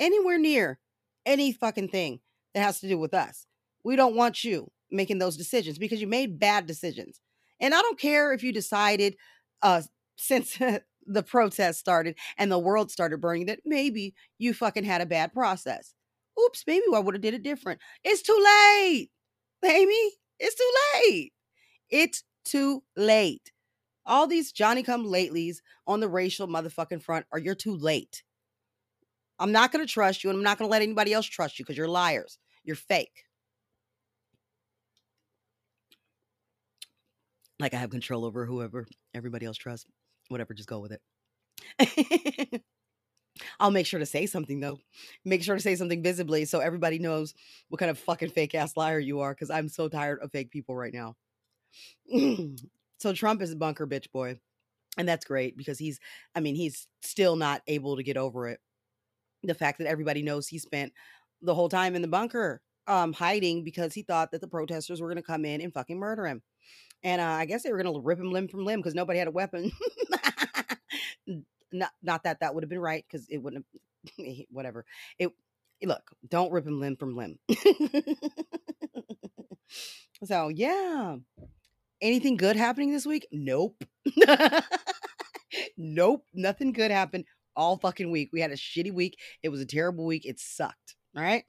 [0.00, 0.78] anywhere near
[1.26, 2.20] any fucking thing
[2.54, 3.46] that has to do with us.
[3.84, 7.20] We don't want you making those decisions because you made bad decisions.
[7.60, 9.16] And I don't care if you decided
[9.62, 9.82] uh
[10.16, 10.58] since
[11.06, 15.32] the protest started and the world started burning that maybe you fucking had a bad
[15.32, 15.94] process.
[16.42, 17.80] Oops, maybe I would have did it different.
[18.04, 19.10] It's too late,
[19.64, 20.12] Amy.
[20.38, 21.32] It's too late.
[21.90, 23.52] It's too late.
[24.06, 28.22] All these Johnny come latelys on the racial motherfucking front are you're too late.
[29.38, 31.58] I'm not going to trust you and I'm not going to let anybody else trust
[31.58, 32.38] you because you're liars.
[32.64, 33.24] You're fake.
[37.60, 39.86] Like I have control over whoever everybody else trusts
[40.28, 40.98] whatever, just go with
[41.80, 42.62] it.
[43.60, 44.78] I'll make sure to say something though.
[45.24, 47.34] Make sure to say something visibly so everybody knows
[47.68, 50.50] what kind of fucking fake ass liar you are because I'm so tired of fake
[50.50, 51.16] people right now.
[52.98, 54.38] so Trump is a bunker bitch boy.
[54.96, 56.00] And that's great because he's,
[56.34, 58.58] I mean, he's still not able to get over it.
[59.42, 60.92] The fact that everybody knows he spent
[61.42, 65.08] the whole time in the bunker um, hiding because he thought that the protesters were
[65.08, 66.42] going to come in and fucking murder him.
[67.04, 69.18] And uh, I guess they were going to rip him limb from limb because nobody
[69.18, 69.70] had a weapon.
[71.72, 73.64] not, not that that would have been right because it wouldn't
[74.18, 74.84] have, whatever.
[75.18, 75.30] It,
[75.84, 77.38] look, don't rip him limb from limb.
[80.24, 81.16] so, yeah.
[82.00, 83.28] Anything good happening this week?
[83.30, 83.82] Nope.
[85.76, 86.24] nope.
[86.32, 87.24] Nothing good happened
[87.58, 88.30] all fucking week.
[88.32, 89.18] We had a shitty week.
[89.42, 90.24] It was a terrible week.
[90.24, 90.96] It sucked.
[91.14, 91.44] All right.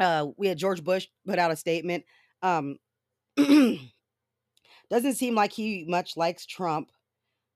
[0.00, 2.04] Uh, we had George Bush put out a statement.
[2.42, 2.78] Um,
[3.36, 6.90] doesn't seem like he much likes Trump.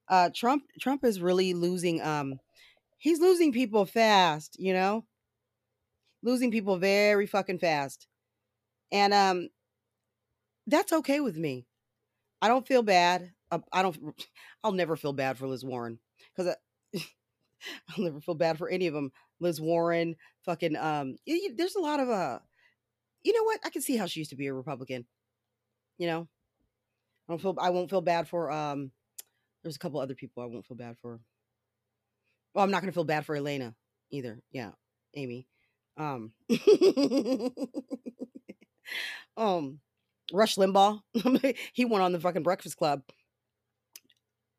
[0.08, 2.02] Uh, Trump Trump is really losing.
[2.02, 2.40] Um,
[2.98, 4.56] he's losing people fast.
[4.58, 5.04] You know,
[6.22, 8.08] losing people very fucking fast,
[8.90, 9.48] and um,
[10.66, 11.66] that's okay with me.
[12.42, 13.30] I don't feel bad.
[13.50, 13.98] Uh, I don't.
[14.64, 15.98] I'll never feel bad for Liz Warren
[16.34, 16.54] because
[17.88, 19.12] I'll never feel bad for any of them.
[19.40, 22.38] Liz Warren, fucking um, there's a lot of uh,
[23.22, 23.60] you know what?
[23.64, 25.06] I can see how she used to be a Republican.
[25.98, 26.28] You know,
[27.28, 28.90] I don't feel I won't feel bad for um.
[29.62, 31.20] There's a couple other people I won't feel bad for.
[32.54, 33.74] Well, I'm not gonna feel bad for Elena
[34.10, 34.40] either.
[34.52, 34.70] Yeah,
[35.14, 35.46] Amy.
[35.96, 36.32] Um.
[39.36, 39.80] um,
[40.32, 41.00] Rush Limbaugh.
[41.72, 43.02] he went on the fucking Breakfast Club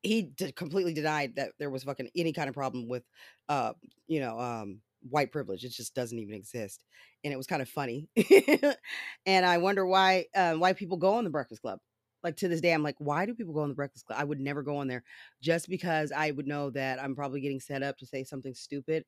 [0.04, 3.04] he did completely denied that there was fucking any kind of problem with
[3.50, 3.74] uh
[4.08, 6.84] you know um white privilege it just doesn't even exist
[7.24, 8.08] and it was kind of funny
[9.26, 11.80] and i wonder why uh, people go on the breakfast club
[12.24, 14.20] like to this day i'm like why do people go on the breakfast club?
[14.20, 15.04] I would never go on there
[15.42, 19.06] just because i would know that i'm probably getting set up to say something stupid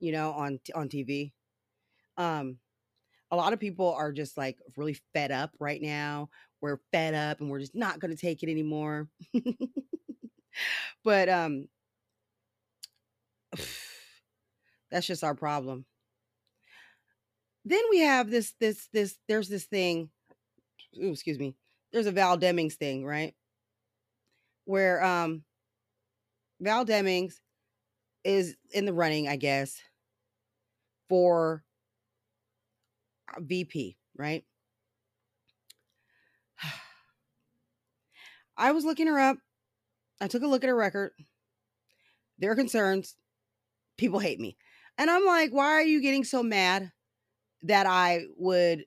[0.00, 1.32] you know on on tv
[2.18, 2.58] um
[3.30, 6.28] a lot of people are just like really fed up right now
[6.60, 9.08] we're fed up and we're just not going to take it anymore
[11.04, 11.68] but um
[14.90, 15.84] that's just our problem.
[17.64, 20.10] Then we have this this this there's this thing
[21.00, 21.54] ooh, excuse me.
[21.92, 23.34] There's a Val Demings thing, right?
[24.64, 25.44] Where um
[26.60, 27.34] Val Demings
[28.24, 29.80] is in the running, I guess,
[31.08, 31.64] for
[33.38, 34.44] VP, right?
[38.56, 39.38] I was looking her up
[40.22, 41.10] I took a look at her record.
[42.38, 43.16] There are concerns.
[43.98, 44.56] People hate me.
[44.96, 46.92] And I'm like, why are you getting so mad
[47.64, 48.84] that I would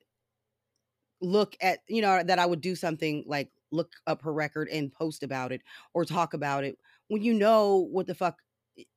[1.20, 4.92] look at, you know, that I would do something like look up her record and
[4.92, 5.60] post about it
[5.92, 8.36] or talk about it when you know what the fuck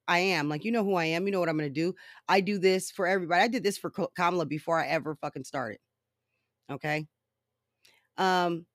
[0.08, 0.48] I am.
[0.48, 1.26] Like, you know who I am.
[1.26, 1.94] You know what I'm going to do.
[2.30, 3.42] I do this for everybody.
[3.42, 5.80] I did this for Kamala before I ever fucking started.
[6.72, 7.06] Okay.
[8.18, 8.66] Um,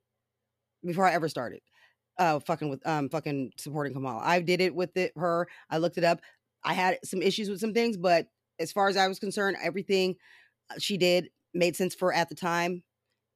[0.84, 1.60] before I ever started
[2.18, 4.20] uh fucking with um fucking supporting Kamala.
[4.22, 5.48] I did it with it her.
[5.70, 6.20] I looked it up.
[6.62, 8.26] I had some issues with some things, but
[8.58, 10.16] as far as I was concerned, everything
[10.70, 12.82] uh, she did made sense for at the time,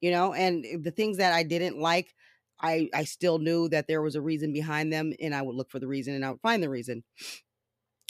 [0.00, 2.14] you know, and the things that I didn't like,
[2.60, 5.70] I I still knew that there was a reason behind them and I would look
[5.70, 7.04] for the reason and I would find the reason.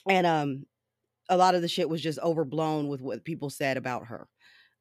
[0.09, 0.67] And um
[1.29, 4.29] a lot of the shit was just overblown with what people said about her.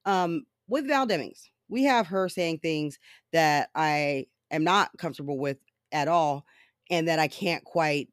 [0.06, 3.00] Um with Val Demings, we have her saying things
[3.34, 5.58] that I am not comfortable with
[5.91, 6.45] at all
[6.89, 8.10] and that I can't quite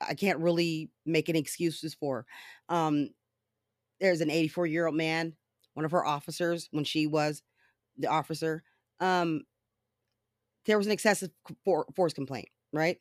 [0.00, 2.26] I can't really make any excuses for.
[2.68, 3.10] Um
[4.00, 5.34] there's an 84 year old man,
[5.74, 7.42] one of her officers when she was
[7.98, 8.62] the officer.
[9.00, 9.42] Um
[10.66, 11.30] there was an excessive
[11.64, 12.98] force complaint, right?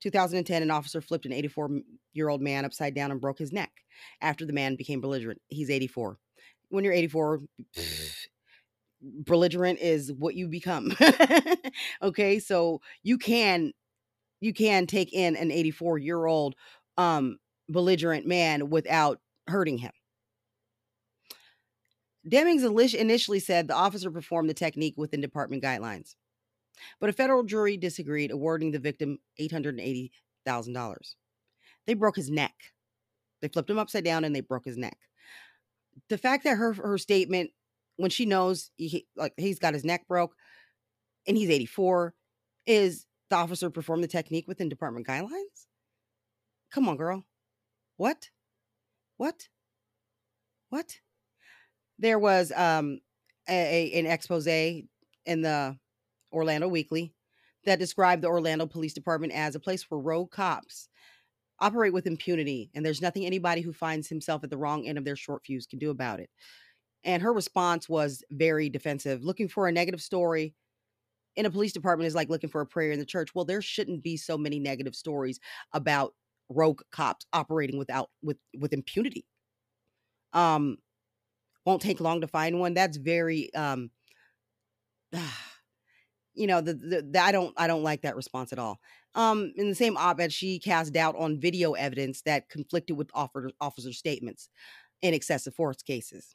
[0.00, 1.70] 2010, an officer flipped an 84
[2.12, 3.72] year old man upside down and broke his neck
[4.20, 5.40] after the man became belligerent.
[5.48, 6.18] He's 84.
[6.68, 7.40] When you're 84,
[9.04, 10.92] belligerent is what you become.
[12.02, 13.72] okay, so you can
[14.40, 16.54] you can take in an 84 year old
[16.96, 17.38] um
[17.68, 19.92] belligerent man without hurting him.
[22.28, 26.14] Demings initially said the officer performed the technique within department guidelines,
[26.98, 31.14] but a federal jury disagreed, awarding the victim $880,000.
[31.86, 32.54] They broke his neck.
[33.42, 34.96] They flipped him upside down and they broke his neck.
[36.08, 37.50] The fact that her her statement
[37.96, 40.34] when she knows he like he's got his neck broke
[41.26, 42.14] and he's 84
[42.66, 45.66] is the officer perform the technique within department guidelines?
[46.72, 47.24] Come on girl.
[47.96, 48.30] What?
[49.16, 49.48] What?
[50.70, 50.98] What?
[51.98, 53.00] There was um
[53.48, 54.88] a, a, an expose in
[55.26, 55.76] the
[56.32, 57.14] orlando weekly
[57.64, 60.88] that described the orlando police department as a place where rogue cops
[61.60, 65.04] operate with impunity and there's nothing anybody who finds himself at the wrong end of
[65.04, 66.28] their short fuse can do about it
[67.04, 69.22] and her response was very defensive.
[69.22, 70.54] Looking for a negative story
[71.36, 73.34] in a police department is like looking for a prayer in the church.
[73.34, 75.40] Well, there shouldn't be so many negative stories
[75.72, 76.14] about
[76.48, 79.24] rogue cops operating without with with impunity.
[80.32, 80.78] Um
[81.64, 82.74] won't take long to find one.
[82.74, 83.90] That's very um
[86.34, 88.80] you know, the, the, the I don't I don't like that response at all.
[89.14, 93.50] Um in the same op-ed she cast doubt on video evidence that conflicted with officer
[93.60, 94.48] officer statements
[95.02, 96.34] in excessive force cases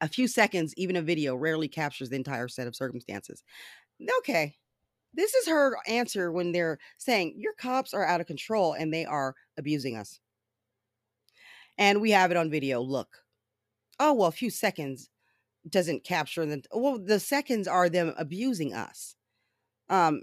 [0.00, 3.42] a few seconds, even a video, rarely captures the entire set of circumstances.
[4.18, 4.56] Okay.
[5.12, 9.04] This is her answer when they're saying, Your cops are out of control and they
[9.04, 10.20] are abusing us.
[11.78, 12.80] And we have it on video.
[12.80, 13.08] Look.
[13.98, 15.10] Oh, well, a few seconds
[15.68, 19.14] doesn't capture the well, the seconds are them abusing us.
[19.88, 20.22] Um,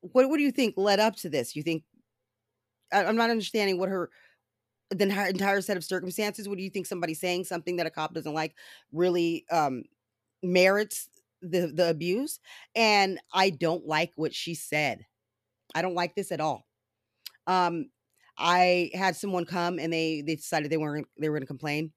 [0.00, 1.56] what what do you think led up to this?
[1.56, 1.82] You think
[2.92, 4.10] I, I'm not understanding what her
[4.90, 8.14] the entire set of circumstances what do you think somebody saying something that a cop
[8.14, 8.54] doesn't like
[8.92, 9.82] really um
[10.42, 11.08] merits
[11.42, 12.40] the the abuse?
[12.74, 15.04] And i don't like what she said.
[15.74, 16.66] I don't like this at all.
[17.46, 17.90] Um
[18.38, 21.92] I had someone come and they they decided they weren't they were going to complain,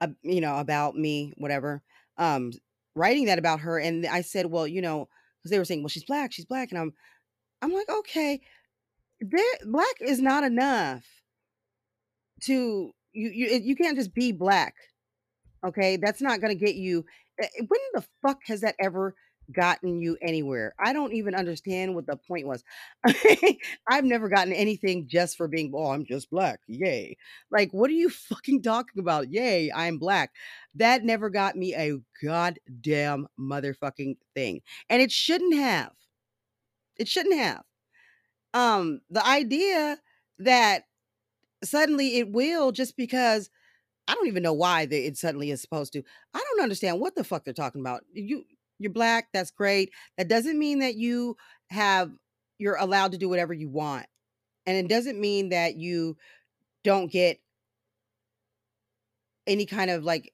[0.00, 1.82] uh, you know, about me, whatever.
[2.18, 2.50] Um,
[2.96, 5.88] writing that about her, and I said, well, you know, because they were saying, well,
[5.88, 6.92] she's black, she's black, and I'm
[7.62, 8.40] I'm like, okay,
[9.20, 11.04] black is not enough
[12.46, 14.74] to you you you can't just be black.
[15.64, 17.04] Okay, that's not going to get you.
[17.40, 19.14] eh, eh, When the fuck has that ever
[19.52, 20.74] gotten you anywhere?
[20.78, 22.64] I don't even understand what the point was.
[23.88, 26.60] I've never gotten anything just for being, oh, I'm just black.
[26.66, 27.16] Yay.
[27.50, 29.30] Like, what are you fucking talking about?
[29.32, 30.30] Yay, I'm black.
[30.74, 34.62] That never got me a goddamn motherfucking thing.
[34.88, 35.92] And it shouldn't have.
[36.96, 37.64] It shouldn't have.
[38.54, 39.98] Um, the idea
[40.40, 40.84] that
[41.64, 43.50] suddenly it will just because
[44.08, 46.02] I don't even know why it suddenly is supposed to.
[46.34, 48.02] I don't understand what the fuck they're talking about.
[48.12, 48.44] You
[48.78, 49.90] you're black, that's great.
[50.18, 51.36] That doesn't mean that you
[51.70, 52.10] have
[52.58, 54.06] you're allowed to do whatever you want.
[54.66, 56.16] And it doesn't mean that you
[56.84, 57.38] don't get
[59.46, 60.32] any kind of like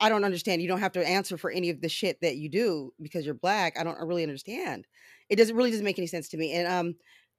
[0.00, 0.62] I don't understand.
[0.62, 3.34] You don't have to answer for any of the shit that you do because you're
[3.34, 3.78] black.
[3.78, 4.86] I don't I really understand.
[5.28, 6.52] It doesn't really doesn't make any sense to me.
[6.52, 6.94] And um,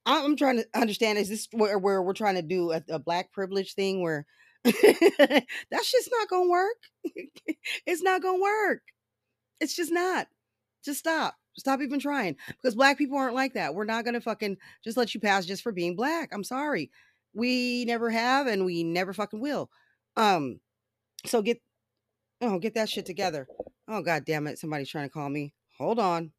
[0.05, 3.31] I'm trying to understand: is this where, where we're trying to do a, a black
[3.31, 4.25] privilege thing where
[4.63, 6.77] that's just not gonna work?
[7.85, 8.81] it's not gonna work.
[9.59, 10.27] It's just not.
[10.83, 11.35] Just stop.
[11.57, 13.75] Stop even trying because black people aren't like that.
[13.75, 16.29] We're not gonna fucking just let you pass just for being black.
[16.33, 16.91] I'm sorry.
[17.33, 19.69] We never have and we never fucking will.
[20.17, 20.59] Um,
[21.25, 21.61] so get
[22.41, 23.47] oh get that shit together.
[23.87, 25.53] Oh god damn it, somebody's trying to call me.
[25.77, 26.31] Hold on.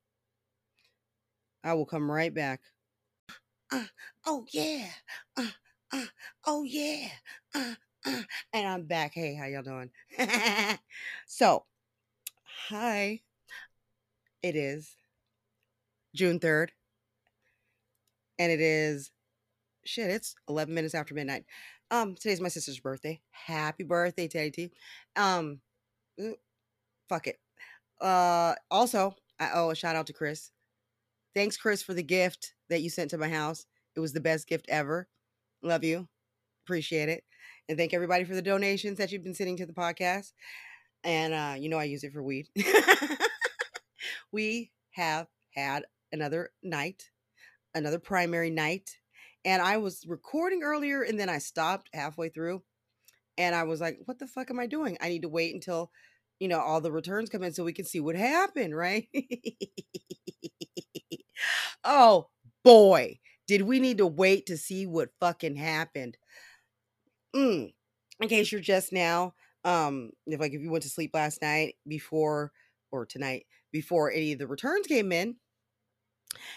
[1.62, 2.60] I will come right back.
[3.72, 3.84] Uh,
[4.26, 4.86] oh yeah.
[5.36, 5.48] Uh,
[5.92, 6.04] uh,
[6.46, 7.08] oh yeah.
[7.54, 7.74] Uh,
[8.06, 8.22] uh,
[8.52, 9.12] and I'm back.
[9.14, 9.90] Hey, how y'all doing?
[11.26, 11.64] so,
[12.68, 13.20] hi.
[14.42, 14.96] It is
[16.14, 16.68] June 3rd.
[18.38, 19.10] And it is
[19.84, 21.44] shit, it's 11 minutes after midnight.
[21.90, 23.20] Um, today's my sister's birthday.
[23.30, 24.72] Happy birthday, Teddy T.
[25.16, 25.60] Um,
[26.20, 26.32] uh,
[27.08, 27.38] fuck it.
[28.00, 30.50] Uh, also, I owe a shout out to Chris.
[31.34, 33.66] Thanks, Chris, for the gift that you sent to my house.
[33.96, 35.08] It was the best gift ever.
[35.62, 36.08] Love you.
[36.64, 37.24] Appreciate it.
[37.68, 40.32] And thank everybody for the donations that you've been sending to the podcast.
[41.02, 42.48] And uh, you know I use it for weed.
[44.32, 47.10] we have had another night,
[47.74, 48.90] another primary night.
[49.44, 52.62] And I was recording earlier and then I stopped halfway through.
[53.36, 54.96] And I was like, what the fuck am I doing?
[55.00, 55.90] I need to wait until,
[56.38, 59.08] you know, all the returns come in so we can see what happened, right?
[61.84, 62.28] oh
[62.62, 66.16] boy, did we need to wait to see what fucking happened?
[67.34, 67.72] Mm.
[68.20, 71.74] In case you're just now, um, if like if you went to sleep last night
[71.86, 72.52] before
[72.92, 75.36] or tonight before any of the returns came in,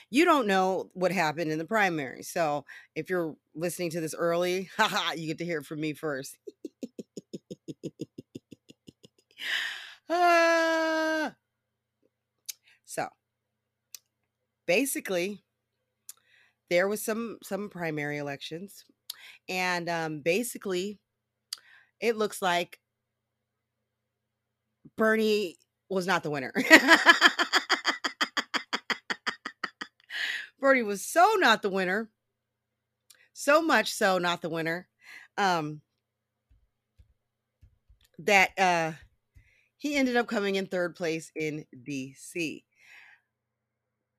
[0.09, 2.23] you don't know what happened in the primary.
[2.23, 5.93] So if you're listening to this early, haha, you get to hear it from me
[5.93, 6.37] first.
[10.09, 11.35] Ah.
[12.85, 13.07] so
[14.67, 15.43] basically,
[16.69, 18.85] there was some some primary elections,
[19.49, 20.99] and um, basically,
[21.99, 22.79] it looks like
[24.97, 25.57] Bernie
[25.89, 26.51] was not the winner.
[30.59, 32.09] Bernie was so not the winner.
[33.33, 34.89] So much so not the winner.
[35.37, 35.81] Um
[38.19, 38.93] that uh
[39.77, 42.65] he ended up coming in third place in DC.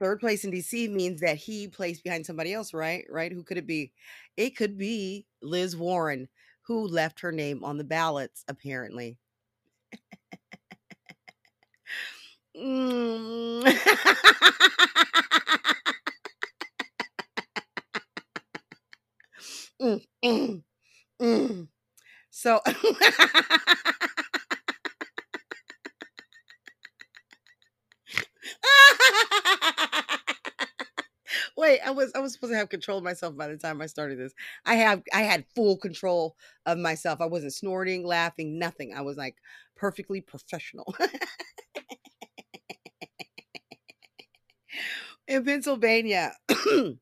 [0.00, 3.04] Third place in DC means that he placed behind somebody else, right?
[3.10, 3.32] Right?
[3.32, 3.92] Who could it be?
[4.36, 6.28] It could be Liz Warren,
[6.62, 9.18] who left her name on the ballots, apparently.
[12.56, 13.64] Mm.
[19.80, 20.62] Mm, mm,
[21.22, 21.68] mm.
[22.30, 22.60] So
[31.84, 34.18] I was I was supposed to have control of myself by the time I started
[34.18, 34.32] this.
[34.64, 37.20] I have I had full control of myself.
[37.20, 38.94] I wasn't snorting, laughing, nothing.
[38.94, 39.36] I was like
[39.76, 40.94] perfectly professional.
[45.28, 46.34] In Pennsylvania,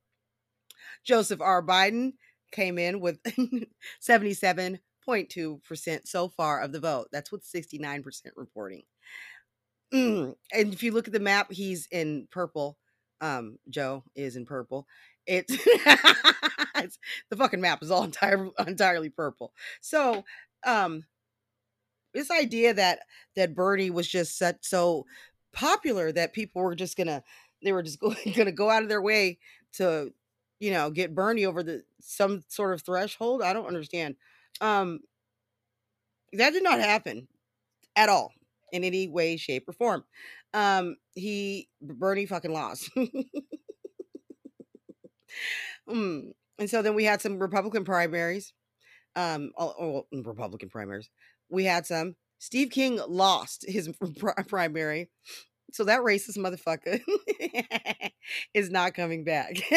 [1.05, 1.63] Joseph R.
[1.63, 2.15] Biden
[2.53, 3.19] came in with
[4.01, 7.09] 77.2% so far of the vote.
[7.13, 8.83] That's with 69% reporting.
[9.93, 12.79] Mm, And if you look at the map, he's in purple.
[13.21, 14.87] Um, Joe is in purple.
[15.27, 15.53] It's,
[16.77, 16.99] it's
[17.31, 19.53] the fucking map is all entire, entirely purple.
[19.81, 20.25] So,
[20.65, 21.05] um,
[22.15, 23.01] this idea that
[23.35, 25.05] that Bernie was just such so
[25.53, 27.23] popular that people were just gonna
[27.63, 29.39] they were just going gonna go out of their way
[29.75, 30.13] to
[30.59, 33.43] you know, get Bernie over the some sort of threshold.
[33.43, 34.17] I don't understand.
[34.61, 35.01] Um,
[36.33, 37.29] that did not happen
[37.95, 38.33] at all
[38.73, 40.05] in any way, shape, or form.
[40.57, 42.91] Um, he Bernie fucking lost.
[45.89, 46.33] mm.
[46.59, 48.55] And so then we had some Republican primaries.
[49.15, 51.11] Um, oh, oh, Republican primaries.
[51.51, 52.17] We had some.
[52.39, 53.91] Steve King lost his
[54.49, 55.11] primary.
[55.73, 57.01] So that racist motherfucker
[58.55, 59.57] is not coming back.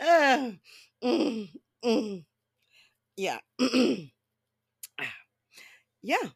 [0.00, 0.50] uh,
[1.02, 1.48] mm,
[1.84, 2.24] mm.
[3.16, 3.38] Yeah.
[6.02, 6.28] yeah.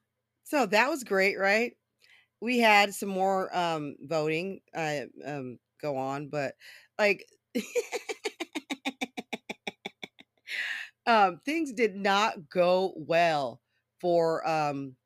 [0.45, 1.73] So that was great, right?
[2.41, 6.55] We had some more um voting uh um go on, but
[6.99, 7.27] like
[11.07, 13.61] um things did not go well
[14.01, 14.97] for um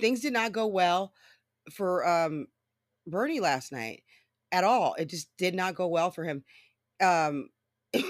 [0.00, 1.12] things did not go well
[1.72, 2.48] for um
[3.06, 4.02] Bernie last night
[4.52, 4.94] at all.
[4.98, 6.44] It just did not go well for him.
[7.00, 7.48] Um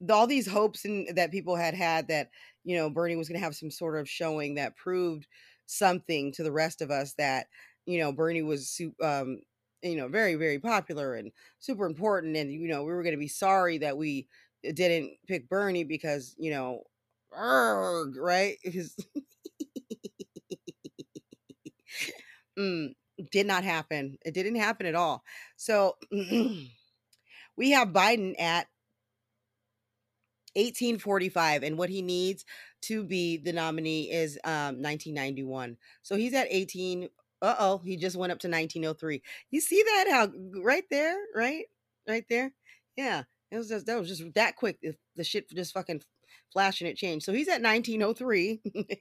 [0.08, 2.30] all these hopes and that people had had that
[2.64, 5.26] you know Bernie was going to have some sort of showing that proved
[5.66, 7.46] something to the rest of us that
[7.86, 9.40] you know Bernie was um
[9.82, 13.18] you know very very popular and super important and you know we were going to
[13.20, 14.26] be sorry that we
[14.74, 16.82] didn't pick Bernie because you know
[17.32, 18.56] arg, right?
[18.64, 18.96] Because
[22.58, 22.94] mm,
[23.30, 24.18] did not happen.
[24.24, 25.22] It didn't happen at all.
[25.56, 25.96] So
[27.56, 28.66] we have Biden at
[30.54, 32.44] 1845 and what he needs
[32.82, 37.08] to be the nominee is um 1991 so he's at 18
[37.42, 40.06] uh-oh he just went up to 1903 you see that?
[40.10, 40.28] How
[40.62, 41.64] right there right?
[42.08, 42.52] Right there?
[42.96, 44.78] Yeah it was just that was just that quick
[45.16, 46.02] the shit just fucking
[46.52, 47.24] flashing it changed.
[47.24, 48.60] So he's at 1903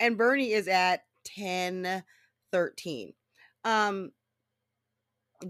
[0.00, 1.04] and bernie is at
[1.36, 3.12] 1013
[3.64, 4.10] um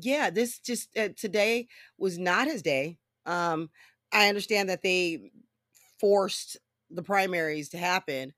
[0.00, 1.68] yeah this just uh, today
[1.98, 2.98] was not his day.
[3.26, 3.70] Um
[4.12, 5.30] I understand that they
[6.00, 6.56] forced
[6.90, 8.32] the primaries to happen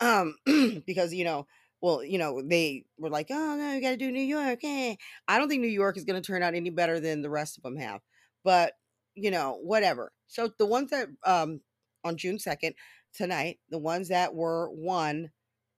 [0.00, 0.36] um
[0.86, 1.46] because you know
[1.80, 4.96] well you know they were like oh no you got to do new york eh.
[5.28, 7.56] i don't think new york is going to turn out any better than the rest
[7.56, 8.00] of them have
[8.42, 8.74] but
[9.14, 10.12] you know whatever.
[10.26, 11.60] So the ones that um
[12.04, 12.74] on june 2nd
[13.14, 15.30] tonight the ones that were won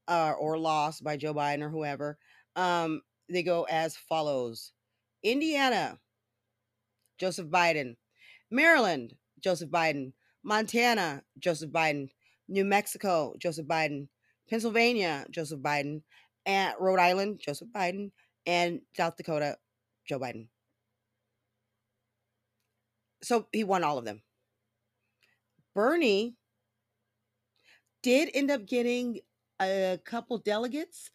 [0.09, 2.19] uh, or lost by joe biden or whoever
[2.57, 4.73] um they go as follows.
[5.23, 5.99] Indiana
[7.19, 7.97] joseph biden.
[8.51, 10.12] Maryland Joseph Biden.
[10.43, 12.09] Montana, Joseph Biden.
[12.49, 14.09] New Mexico, Joseph Biden.
[14.49, 16.03] Pennsylvania, Joseph Biden.
[16.45, 18.12] And Rhode Island, Joseph Biden.
[18.47, 19.57] And South Dakota,
[20.09, 20.49] Joe Biden.
[23.22, 24.22] So he won all of them.
[25.74, 26.37] Bernie
[28.03, 29.20] did end up getting
[29.61, 31.11] a couple delegates,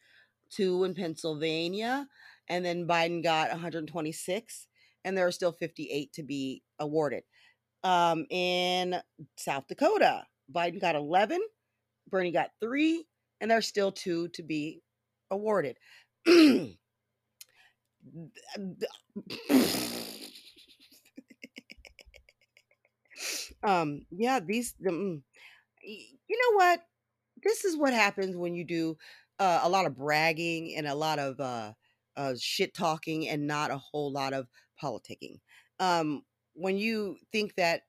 [0.49, 2.07] two in Pennsylvania,
[2.49, 4.67] and then Biden got 126,
[5.05, 7.23] and there are still 58 to be awarded
[7.83, 8.95] um, in
[9.37, 10.23] South Dakota.
[10.53, 11.39] Biden got 11,
[12.09, 13.05] Bernie got three,
[13.39, 14.81] and there's still two to be
[15.29, 15.77] awarded.
[23.63, 25.23] um, yeah, these, um,
[25.83, 26.81] you know what?
[27.43, 28.97] This is what happens when you do
[29.39, 31.73] uh, a lot of bragging and a lot of uh,
[32.15, 34.47] uh, shit talking and not a whole lot of
[34.81, 35.39] politicking.
[35.79, 36.21] Um,
[36.53, 37.83] when you think that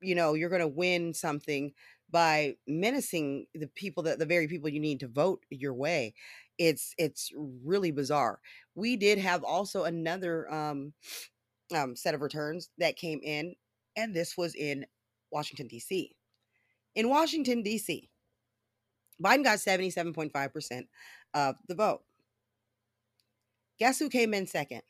[0.00, 1.72] you know you're going to win something
[2.10, 6.14] by menacing the people that the very people you need to vote your way
[6.60, 7.32] it's it's
[7.64, 8.38] really bizarre.
[8.74, 10.92] We did have also another um,
[11.74, 13.54] um set of returns that came in
[13.96, 14.84] and this was in
[15.30, 16.14] washington d.c
[16.96, 18.10] in washington d.c
[19.22, 20.82] biden got 77.5%
[21.34, 22.02] of the vote.
[23.78, 24.82] Guess who came in second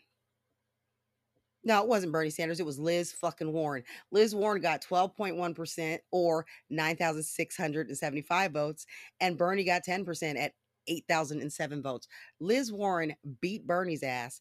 [1.63, 2.61] no, it wasn't Bernie Sanders.
[2.61, 3.85] It was Liz fucking Warren.
[4.11, 8.87] Liz Warren got 12.1% or 9,675 votes,
[9.21, 10.53] and Bernie got 10% at
[10.87, 12.09] 8,007 votes.
[12.41, 14.41] Liz Warren beat Bernie's ass.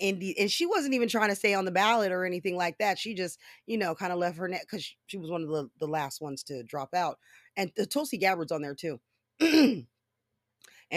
[0.00, 2.78] And, the, and she wasn't even trying to stay on the ballot or anything like
[2.78, 2.98] that.
[2.98, 5.68] She just, you know, kind of left her neck because she was one of the,
[5.78, 7.18] the last ones to drop out.
[7.56, 8.98] And the Tulsi Gabbard's on there too.
[9.40, 9.86] and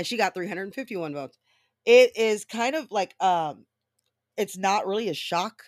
[0.04, 1.38] she got 351 votes.
[1.86, 3.66] It is kind of like um
[4.38, 5.64] it's not really a shock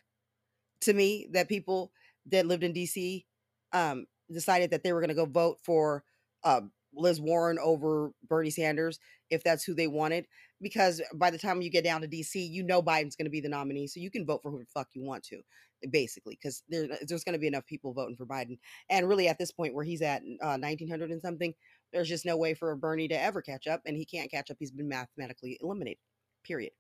[0.82, 1.92] to me that people
[2.28, 3.26] that lived in DC
[3.74, 6.04] um, decided that they were going to go vote for
[6.44, 6.62] uh,
[6.94, 9.00] Liz Warren over Bernie Sanders
[9.30, 10.26] if that's who they wanted.
[10.62, 13.40] Because by the time you get down to DC, you know Biden's going to be
[13.40, 15.42] the nominee, so you can vote for who the fuck you want to.
[15.90, 18.58] basically, because there, there's going to be enough people voting for Biden.
[18.90, 21.54] And really, at this point where he's at uh, 1900 and something,
[21.94, 24.58] there's just no way for Bernie to ever catch up, and he can't catch up.
[24.60, 26.00] He's been mathematically eliminated.
[26.44, 26.74] Period.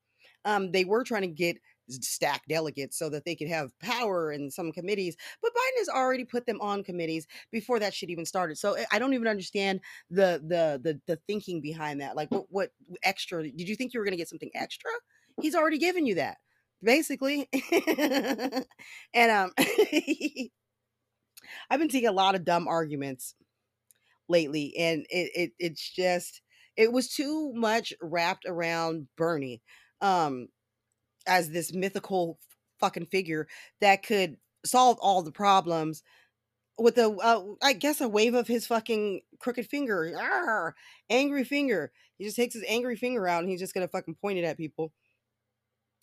[0.43, 1.57] Um, they were trying to get
[1.89, 5.15] stack delegates so that they could have power in some committees.
[5.41, 8.57] But Biden has already put them on committees before that shit even started.
[8.57, 12.15] So eh, I don't even understand the the the, the thinking behind that.
[12.15, 12.71] Like what what
[13.03, 14.91] extra did you think you were going to get something extra?
[15.41, 16.37] He's already given you that.
[16.81, 17.49] Basically.
[19.13, 19.51] and um
[21.69, 23.35] I've been seeing a lot of dumb arguments
[24.27, 26.41] lately and it, it it's just
[26.77, 29.61] it was too much wrapped around Bernie.
[30.01, 30.47] Um
[31.29, 32.39] as this mythical
[32.79, 33.47] fucking figure
[33.81, 36.03] that could solve all the problems
[36.77, 40.75] with a, uh, I guess, a wave of his fucking crooked finger, Arr,
[41.09, 41.91] angry finger.
[42.17, 44.57] He just takes his angry finger out and he's just gonna fucking point it at
[44.57, 44.91] people.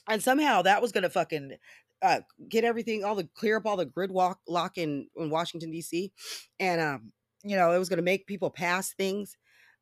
[0.09, 1.57] And somehow that was gonna fucking
[2.03, 6.12] uh, get everything, all the clear up all the gridlock lock in in Washington D.C.
[6.61, 7.12] And um,
[7.43, 9.37] you know, it was gonna make people pass things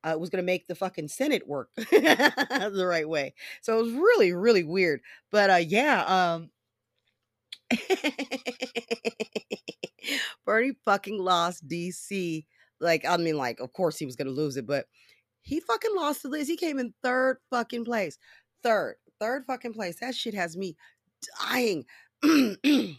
[0.05, 3.35] uh, was going to make the fucking Senate work the right way.
[3.63, 5.01] So it was really, really weird.
[5.31, 6.51] But uh, yeah, um,
[10.45, 12.45] Bernie fucking lost DC.
[12.81, 14.87] Like, I mean, like, of course he was going to lose it, but
[15.41, 16.49] he fucking lost the Liz.
[16.49, 18.19] He came in third fucking place.
[18.63, 20.01] Third, third fucking place.
[20.01, 20.77] That shit has me
[21.41, 21.85] dying.
[22.23, 22.97] and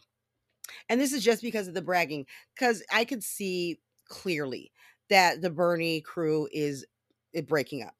[0.89, 2.25] this is just because of the bragging,
[2.55, 3.79] because I could see
[4.09, 4.71] clearly
[5.09, 6.85] that the Bernie crew is
[7.35, 7.95] it breaking up.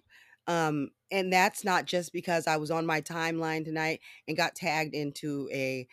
[0.48, 4.94] Um, and that's not just because I was on my timeline tonight and got tagged
[4.94, 5.88] into a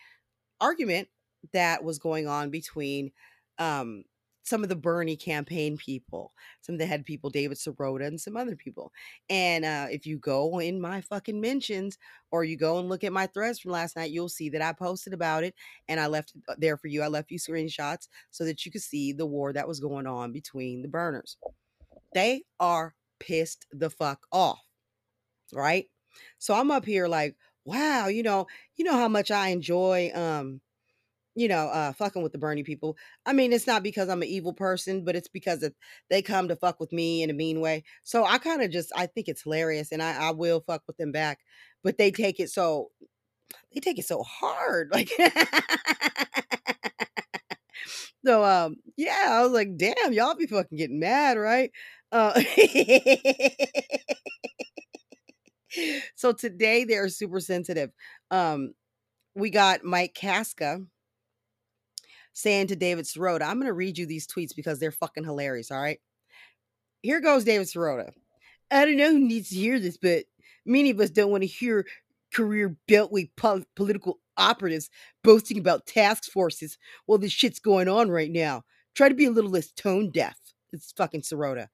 [0.61, 1.09] argument
[1.53, 3.11] that was going on between
[3.59, 4.03] um
[4.43, 8.35] some of the Bernie campaign people, some of the head people, David Sirota and some
[8.35, 8.91] other people.
[9.29, 11.97] And uh, if you go in my fucking mentions
[12.29, 14.73] or you go and look at my threads from last night, you'll see that I
[14.73, 15.55] posted about it
[15.87, 17.01] and I left it uh, there for you.
[17.01, 20.33] I left you screenshots so that you could see the war that was going on
[20.33, 21.37] between the burners.
[22.13, 22.95] They are
[23.25, 24.61] pissed the fuck off.
[25.53, 25.87] Right?
[26.39, 30.61] So I'm up here like, wow, you know, you know how much I enjoy um
[31.35, 32.95] you know, uh, fucking with the Bernie people.
[33.25, 35.73] I mean, it's not because I'm an evil person, but it's because of,
[36.09, 37.83] they come to fuck with me in a mean way.
[38.03, 40.97] So I kind of just, I think it's hilarious, and I, I will fuck with
[40.97, 41.39] them back.
[41.83, 42.91] But they take it so,
[43.73, 45.09] they take it so hard, like.
[48.25, 51.71] so um, yeah, I was like, damn, y'all be fucking getting mad, right?
[52.13, 52.39] Uh,
[56.15, 57.89] so today they're super sensitive.
[58.29, 58.75] Um,
[59.35, 60.79] we got Mike Casca
[62.33, 65.71] saying to David Sirota, I'm going to read you these tweets because they're fucking hilarious.
[65.71, 65.99] All right.
[67.01, 68.11] Here goes David Sirota.
[68.69, 70.25] I don't know who needs to hear this, but
[70.65, 71.85] many of us don't want to hear
[72.31, 74.89] career beltway po- political operatives
[75.23, 78.63] boasting about task forces while this shit's going on right now.
[78.95, 80.37] Try to be a little less tone deaf.
[80.71, 81.69] It's fucking Sirota.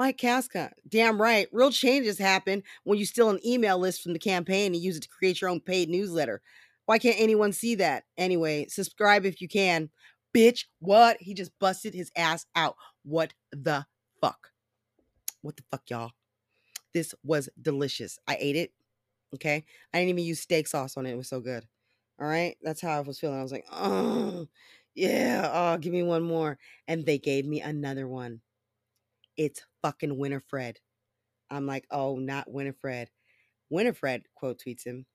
[0.00, 1.46] Mike Casca, damn right.
[1.52, 5.02] Real changes happen when you steal an email list from the campaign and use it
[5.02, 6.40] to create your own paid newsletter.
[6.86, 8.04] Why can't anyone see that?
[8.16, 9.90] Anyway, subscribe if you can.
[10.34, 11.18] Bitch, what?
[11.20, 12.76] He just busted his ass out.
[13.02, 13.84] What the
[14.22, 14.52] fuck?
[15.42, 16.12] What the fuck, y'all?
[16.94, 18.18] This was delicious.
[18.26, 18.72] I ate it.
[19.34, 19.66] Okay.
[19.92, 21.12] I didn't even use steak sauce on it.
[21.12, 21.66] It was so good.
[22.18, 22.56] All right.
[22.62, 23.38] That's how I was feeling.
[23.38, 24.46] I was like, oh,
[24.94, 25.50] yeah.
[25.52, 26.56] Oh, give me one more.
[26.88, 28.40] And they gave me another one
[29.40, 30.80] it's fucking Winifred.
[31.50, 33.08] I'm like, oh, not Winifred.
[33.70, 35.06] Winifred quote tweets him.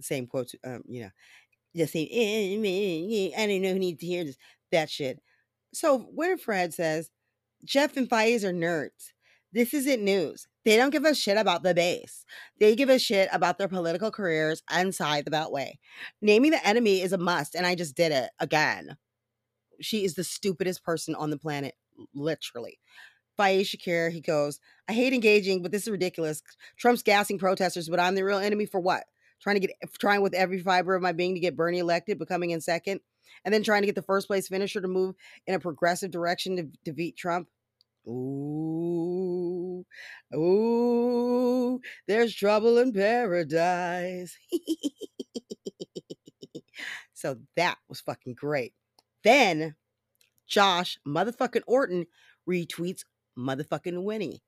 [0.00, 1.10] Same quote, um, you know,
[1.74, 4.36] just saying, eh, I don't know who needs to hear this,
[4.70, 5.20] that shit.
[5.74, 7.10] So Winifred says,
[7.64, 9.10] Jeff and Faiz are nerds.
[9.52, 10.46] This isn't news.
[10.64, 12.24] They don't give a shit about the base.
[12.60, 15.72] They give a shit about their political careers inside the Beltway.
[16.22, 18.96] Naming the enemy is a must, and I just did it again.
[19.80, 21.74] She is the stupidest person on the planet,
[22.14, 22.78] literally.
[23.38, 26.42] Faiz Shakir, he goes, I hate engaging, but this is ridiculous.
[26.76, 29.04] Trump's gassing protesters, but I'm the real enemy for what?
[29.40, 32.18] Trying to get eh, trying with every fiber of my being to get Bernie elected,
[32.18, 33.00] but coming in second,
[33.44, 35.14] and then trying to get the first place finisher to move
[35.46, 37.48] in a progressive direction to defeat Trump.
[38.08, 39.84] Ooh,
[40.34, 44.38] ooh, there's trouble in paradise.
[47.12, 48.72] so that was fucking great.
[49.24, 49.74] Then
[50.46, 52.06] Josh motherfucking Orton
[52.48, 53.02] retweets
[53.38, 54.42] motherfucking Winnie.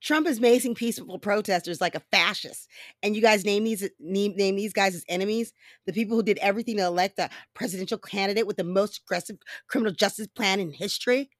[0.00, 2.68] Trump is macing peaceful protesters like a fascist.
[3.02, 5.52] And you guys name these name, name these guys as enemies?
[5.86, 9.92] The people who did everything to elect a presidential candidate with the most aggressive criminal
[9.92, 11.30] justice plan in history?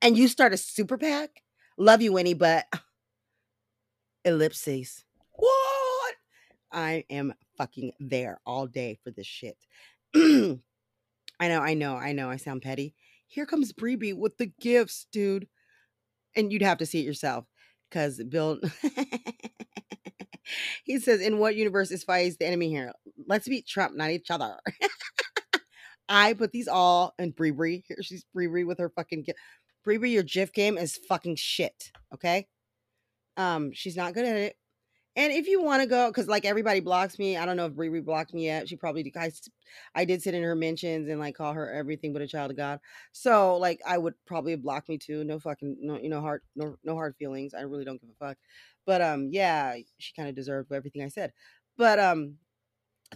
[0.00, 1.42] And you start a super PAC?
[1.76, 2.64] Love you, Winnie, but
[4.24, 5.04] ellipses.
[5.32, 6.14] What?
[6.72, 9.56] I am fucking there all day for this shit.
[10.14, 12.30] I know, I know, I know.
[12.30, 12.94] I sound petty.
[13.26, 15.48] Here comes Bree with the gifts, dude.
[16.36, 17.46] And you'd have to see it yourself
[17.88, 18.60] because Bill.
[20.84, 22.92] he says, "In what universe is Faiz the enemy here?
[23.26, 24.56] Let's beat Trump, not each other."
[26.08, 27.84] I put these all in Bree Bree.
[27.86, 29.38] Here she's Bree Bree with her fucking gift.
[29.84, 31.90] Bree Bree, your GIF game is fucking shit.
[32.14, 32.46] Okay.
[33.36, 34.56] Um, she's not good at it.
[35.18, 37.74] And if you want to go, because like everybody blocks me, I don't know if
[37.74, 38.68] Bree blocked me yet.
[38.68, 39.16] She probably did.
[39.16, 39.32] I,
[39.92, 42.56] I did sit in her mentions and like call her everything but a child of
[42.56, 42.78] God.
[43.10, 45.24] So like I would probably block me too.
[45.24, 47.52] No fucking no, you know, hard no no hard feelings.
[47.52, 48.36] I really don't give a fuck.
[48.86, 51.32] But um, yeah, she kind of deserved everything I said.
[51.76, 52.36] But um,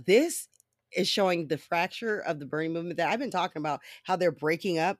[0.04, 0.48] this
[0.96, 3.80] is showing the fracture of the Bernie movement that I've been talking about.
[4.02, 4.98] How they're breaking up.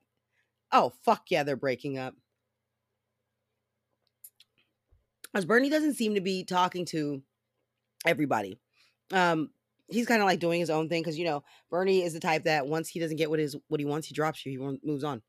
[0.73, 2.15] Oh fuck yeah, they're breaking up.
[5.35, 7.23] As Bernie doesn't seem to be talking to
[8.07, 8.59] everybody.
[9.13, 9.51] Um,
[9.89, 12.45] he's kind of like doing his own thing because you know Bernie is the type
[12.45, 14.53] that once he doesn't get what his what he wants, he drops you.
[14.53, 15.23] He moves on.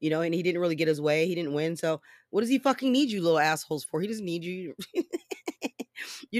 [0.00, 1.26] You know, and he didn't really get his way.
[1.26, 1.76] He didn't win.
[1.76, 2.00] So
[2.30, 4.00] what does he fucking need you little assholes for?
[4.00, 4.74] He doesn't need you.
[4.94, 5.04] you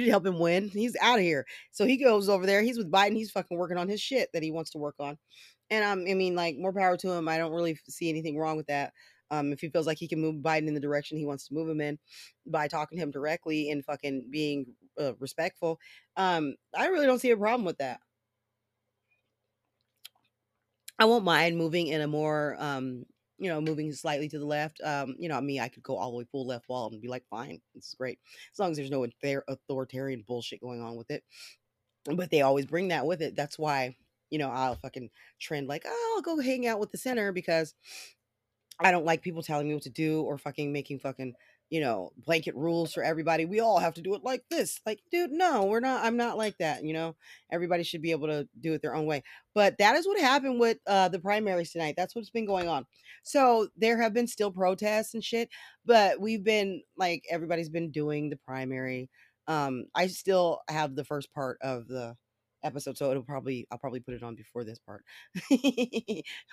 [0.01, 0.69] didn't help him win.
[0.69, 1.45] He's out of here.
[1.71, 2.62] So he goes over there.
[2.62, 3.14] He's with Biden.
[3.14, 5.19] He's fucking working on his shit that he wants to work on.
[5.71, 7.29] And um, I mean, like more power to him.
[7.29, 8.93] I don't really see anything wrong with that.
[9.31, 11.55] Um, if he feels like he can move Biden in the direction he wants to
[11.55, 11.99] move him in
[12.47, 14.66] by talking to him directly and fucking being
[15.01, 15.79] uh, respectful,
[16.16, 18.01] um, I really don't see a problem with that.
[20.99, 23.05] I won't mind moving in a more, um,
[23.39, 24.81] you know, moving slightly to the left.
[24.83, 27.09] Um, you know, me, I could go all the way full left wall and be
[27.09, 28.18] like, fine, this is great.
[28.53, 29.07] As long as there's no
[29.49, 31.22] authoritarian bullshit going on with it.
[32.07, 33.37] But they always bring that with it.
[33.37, 33.97] That's why,
[34.31, 37.74] you know, I'll fucking trend like, oh, I'll go hang out with the center because
[38.79, 41.35] I don't like people telling me what to do or fucking making fucking,
[41.70, 43.47] you know, blanket rules for everybody.
[43.47, 44.81] We all have to do it like this.
[44.85, 46.05] Like, dude, no, we're not.
[46.05, 46.85] I'm not like that.
[46.85, 47.16] You know,
[47.51, 49.22] everybody should be able to do it their own way.
[49.55, 51.95] But that is what happened with uh, the primaries tonight.
[51.97, 52.87] That's what's been going on.
[53.22, 55.49] So there have been still protests and shit,
[55.85, 59.09] but we've been like, everybody's been doing the primary.
[59.49, 62.16] Um, I still have the first part of the
[62.67, 65.05] episode, so it'll probably I'll probably put it on before this part.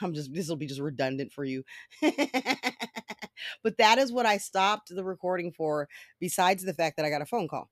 [0.01, 1.63] I'm just this will be just redundant for you.
[2.01, 5.87] but that is what I stopped the recording for,
[6.19, 7.69] besides the fact that I got a phone call.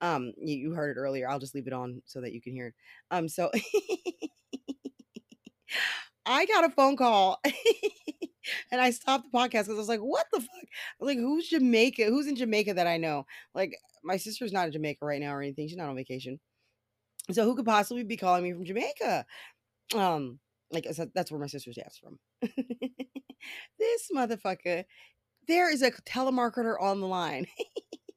[0.00, 1.28] Um, you, you heard it earlier.
[1.28, 2.74] I'll just leave it on so that you can hear it.
[3.10, 3.50] Um, so
[6.26, 7.40] I got a phone call
[8.70, 10.48] and I stopped the podcast because I was like, what the fuck?
[11.00, 12.04] like, who's Jamaica?
[12.04, 13.26] Who's in Jamaica that I know?
[13.54, 15.68] Like, my sister's not in Jamaica right now or anything.
[15.68, 16.38] She's not on vacation.
[17.30, 19.26] So who could possibly be calling me from Jamaica?
[19.94, 20.38] Um,
[20.72, 22.18] like I said, that's where my sister's dad's from.
[23.78, 24.84] this motherfucker,
[25.48, 27.46] there is a telemarketer on the line.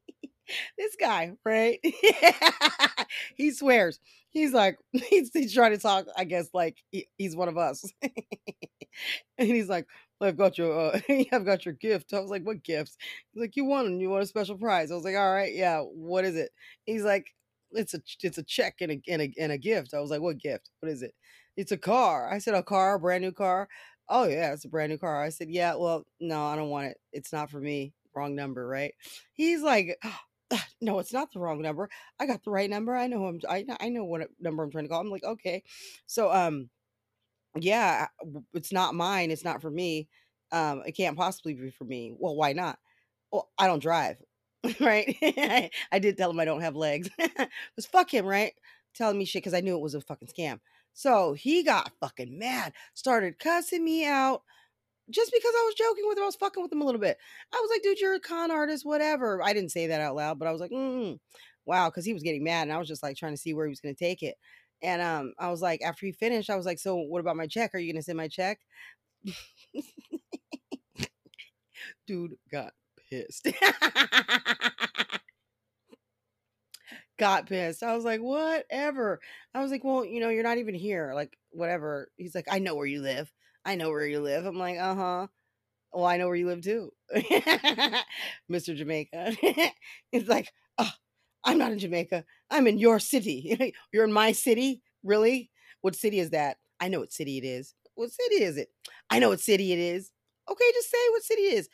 [0.78, 1.80] this guy, right?
[3.36, 4.00] he swears.
[4.30, 7.84] He's like, he's, he's trying to talk, I guess, like he, he's one of us.
[8.02, 9.86] and he's like,
[10.20, 11.00] I've got your, uh,
[11.32, 12.12] I've got your gift.
[12.12, 12.96] I was like, what gifts?
[13.32, 14.90] He's like, you won, you want a special prize.
[14.90, 16.50] I was like, all right, yeah, what is it?
[16.84, 17.26] He's like,
[17.72, 19.94] it's a it's a check and a, and a and a gift.
[19.94, 20.70] I was like, what gift?
[20.80, 21.14] What is it?
[21.56, 22.28] It's a car.
[22.32, 23.68] I said, a car, a brand new car.
[24.08, 25.22] Oh yeah, it's a brand new car.
[25.22, 25.74] I said, yeah.
[25.76, 26.98] Well, no, I don't want it.
[27.12, 27.92] It's not for me.
[28.14, 28.92] Wrong number, right?
[29.32, 29.96] He's like,
[30.80, 31.88] no, it's not the wrong number.
[32.18, 32.96] I got the right number.
[32.96, 33.40] I know I'm.
[33.48, 35.00] I I know what number I'm trying to call.
[35.00, 35.62] I'm like, okay.
[36.06, 36.70] So um,
[37.56, 38.08] yeah,
[38.54, 39.30] it's not mine.
[39.30, 40.08] It's not for me.
[40.52, 42.14] Um, it can't possibly be for me.
[42.18, 42.78] Well, why not?
[43.32, 44.16] Well, I don't drive.
[44.80, 45.16] right?
[45.92, 47.08] I, did tell him I don't have legs.
[47.76, 48.52] Was fuck him, right?
[48.94, 50.58] Telling me shit because I knew it was a fucking scam.
[50.92, 54.42] So he got fucking mad, started cussing me out
[55.08, 56.24] just because I was joking with him.
[56.24, 57.16] I was fucking with him a little bit.
[57.54, 59.42] I was like, dude, you're a con artist, whatever.
[59.42, 61.18] I didn't say that out loud, but I was like, mm,
[61.66, 62.62] wow, because he was getting mad.
[62.62, 64.34] And I was just like trying to see where he was going to take it.
[64.82, 67.46] And um, I was like, after he finished, I was like, so what about my
[67.46, 67.74] check?
[67.74, 68.58] Are you going to send my check?
[72.06, 72.72] dude got
[73.10, 73.48] pissed.
[77.18, 77.82] got pissed.
[77.82, 79.20] I was like, whatever.
[79.54, 81.12] I was like, well, you know, you're not even here.
[81.14, 82.10] Like, whatever.
[82.16, 83.30] He's like, I know where you live.
[83.64, 84.46] I know where you live.
[84.46, 85.26] I'm like, uh huh.
[85.92, 86.92] Well, I know where you live too,
[88.48, 88.74] Mr.
[88.74, 89.36] Jamaica.
[90.12, 90.90] He's like, oh,
[91.44, 92.24] I'm not in Jamaica.
[92.50, 93.74] I'm in your city.
[93.92, 94.82] You're in my city?
[95.02, 95.50] Really?
[95.82, 96.58] What city is that?
[96.80, 97.74] I know what city it is.
[97.94, 98.68] What city is it?
[99.10, 100.10] I know what city it is.
[100.50, 101.68] Okay, just say what city it is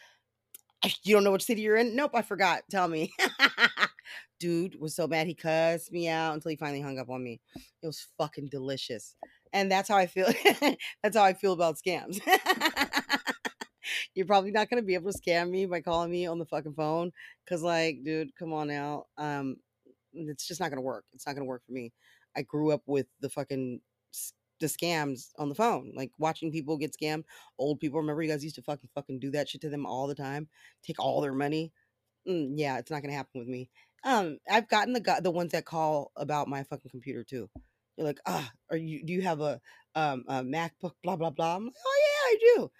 [1.02, 1.96] you don't know which city you're in?
[1.96, 2.62] Nope, I forgot.
[2.70, 3.12] Tell me.
[4.38, 7.40] Dude was so mad he cussed me out until he finally hung up on me.
[7.54, 9.16] It was fucking delicious.
[9.52, 10.28] And that's how I feel.
[11.02, 12.20] that's how I feel about scams.
[14.14, 16.74] You're probably not gonna be able to scam me by calling me on the fucking
[16.74, 17.12] phone.
[17.48, 19.04] Cause like, dude, come on now.
[19.16, 19.56] Um,
[20.12, 21.04] it's just not gonna work.
[21.14, 21.92] It's not gonna work for me.
[22.36, 23.80] I grew up with the fucking
[24.60, 27.24] the scams on the phone, like watching people get scammed.
[27.58, 30.06] Old people, remember you guys used to fucking fucking do that shit to them all
[30.06, 30.48] the time,
[30.82, 31.72] take all their money.
[32.28, 33.70] Mm, yeah, it's not gonna happen with me.
[34.04, 37.48] Um, I've gotten the the ones that call about my fucking computer too.
[37.96, 39.04] They're like, ah, are you?
[39.04, 39.60] Do you have a
[39.94, 40.92] um a MacBook?
[41.02, 41.56] Blah blah blah.
[41.56, 42.70] I'm like, oh yeah, I do.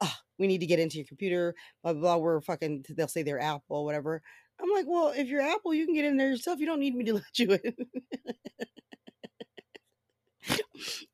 [0.00, 1.54] Ah, we need to get into your computer.
[1.82, 2.02] Blah blah.
[2.02, 2.16] blah.
[2.16, 2.84] We're fucking.
[2.90, 4.22] They'll say they're Apple, whatever.
[4.60, 6.60] I'm like, well, if you're Apple, you can get in there yourself.
[6.60, 7.74] You don't need me to let you in.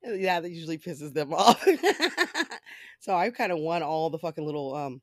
[0.04, 1.64] Yeah, that usually pisses them off.
[3.00, 5.00] so I kind of won all the fucking little um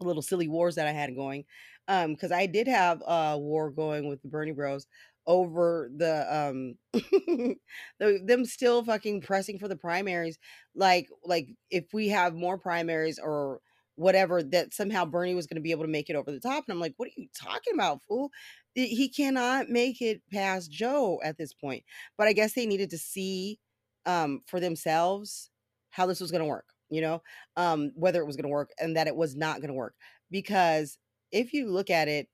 [0.00, 1.44] little silly wars that I had going.
[1.88, 4.86] Um, because I did have a war going with the Bernie Bros
[5.28, 10.38] over the um the, them still fucking pressing for the primaries
[10.76, 13.60] like like if we have more primaries or
[13.96, 16.64] whatever that somehow Bernie was going to be able to make it over the top
[16.66, 18.30] and I'm like what are you talking about fool
[18.74, 21.82] he cannot make it past Joe at this point
[22.16, 23.58] but I guess they needed to see
[24.04, 25.50] um for themselves
[25.90, 27.22] how this was going to work you know
[27.56, 29.94] um whether it was going to work and that it was not going to work
[30.30, 30.98] because
[31.32, 32.28] if you look at it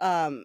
[0.00, 0.44] um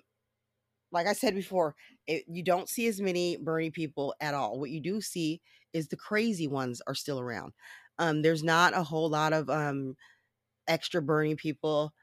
[0.91, 1.75] like I said before,
[2.07, 4.59] it, you don't see as many Bernie people at all.
[4.59, 5.41] What you do see
[5.73, 7.53] is the crazy ones are still around.
[7.97, 9.95] Um, there's not a whole lot of um,
[10.67, 11.93] extra Bernie people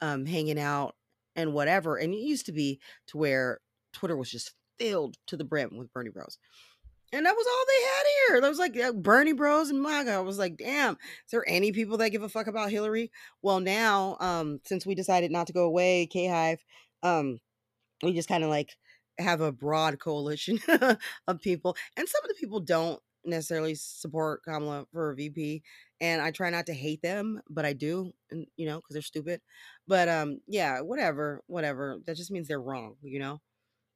[0.00, 0.94] um, hanging out
[1.34, 1.96] and whatever.
[1.96, 3.60] And it used to be to where
[3.92, 6.38] Twitter was just filled to the brim with Bernie Bros.
[7.12, 8.40] And that was all they had here.
[8.40, 10.12] That was like uh, Bernie Bros and MAGA.
[10.12, 13.12] I was like, damn, is there any people that give a fuck about Hillary?
[13.42, 16.64] Well, now, um, since we decided not to go away, K Hive,
[17.04, 17.38] um,
[18.02, 18.76] we just kind of like
[19.18, 20.58] have a broad coalition
[21.26, 25.62] of people and some of the people don't necessarily support kamala for vp
[26.00, 29.02] and i try not to hate them but i do and you know because they're
[29.02, 29.40] stupid
[29.86, 33.40] but um yeah whatever whatever that just means they're wrong you know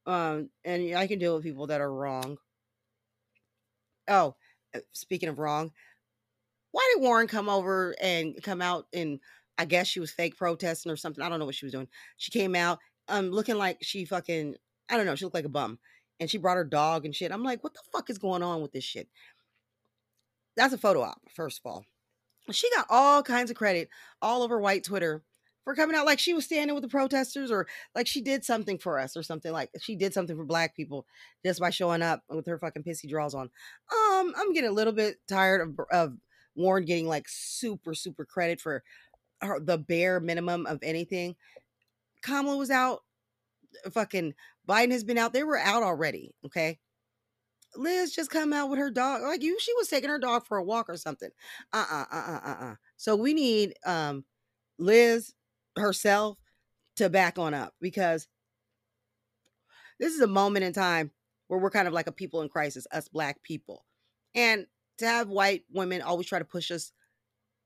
[0.05, 2.37] um and i can deal with people that are wrong
[4.07, 4.35] oh
[4.75, 5.71] uh, speaking of wrong
[6.71, 9.19] why did warren come over and come out and
[9.57, 11.87] i guess she was fake protesting or something i don't know what she was doing
[12.17, 12.79] she came out
[13.09, 14.55] um looking like she fucking
[14.91, 15.79] I don't know, she looked like a bum.
[16.19, 17.31] And she brought her dog and shit.
[17.31, 19.07] I'm like, what the fuck is going on with this shit?
[20.55, 21.85] That's a photo op, first of all.
[22.51, 23.89] She got all kinds of credit
[24.21, 25.23] all over white Twitter
[25.63, 28.77] for coming out like she was standing with the protesters or like she did something
[28.77, 31.05] for us or something like she did something for black people
[31.45, 33.49] just by showing up with her fucking pissy draws on.
[33.91, 36.17] Um, I'm getting a little bit tired of, of
[36.55, 38.83] Warren getting like super, super credit for
[39.41, 41.35] her, the bare minimum of anything.
[42.21, 43.03] Kamala was out.
[43.91, 44.33] Fucking
[44.67, 45.33] Biden has been out.
[45.33, 46.33] They were out already.
[46.45, 46.79] Okay.
[47.75, 49.21] Liz just come out with her dog.
[49.21, 51.29] Like you, she was taking her dog for a walk or something.
[51.73, 52.75] Uh-uh, uh-uh, uh-uh.
[52.97, 54.25] So we need um
[54.77, 55.33] Liz
[55.77, 56.37] herself
[56.97, 58.27] to back on up because
[59.99, 61.11] this is a moment in time
[61.47, 63.85] where we're kind of like a people in crisis, us black people.
[64.33, 64.65] And
[64.97, 66.91] to have white women always try to push us,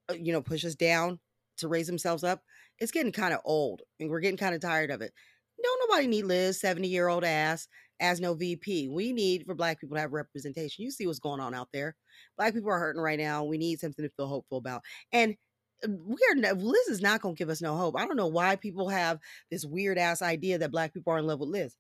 [0.10, 1.20] uh, you know, push us down
[1.58, 2.44] to raise themselves up,
[2.80, 5.14] it's getting kind of old and we're getting kind of tired of it.
[5.62, 7.68] Don't nobody need Liz, 70 year old ass,
[8.00, 8.90] as no VP.
[8.90, 10.84] We need for black people to have representation.
[10.84, 11.96] You see what's going on out there.
[12.38, 13.44] Black people are hurting right now.
[13.44, 14.82] We need something to feel hopeful about.
[15.12, 15.36] And
[15.84, 17.96] uh, we are Liz is not going to give us no hope.
[17.98, 19.20] I don't know why people have
[19.52, 21.76] this weird ass idea that black people are in love with Liz.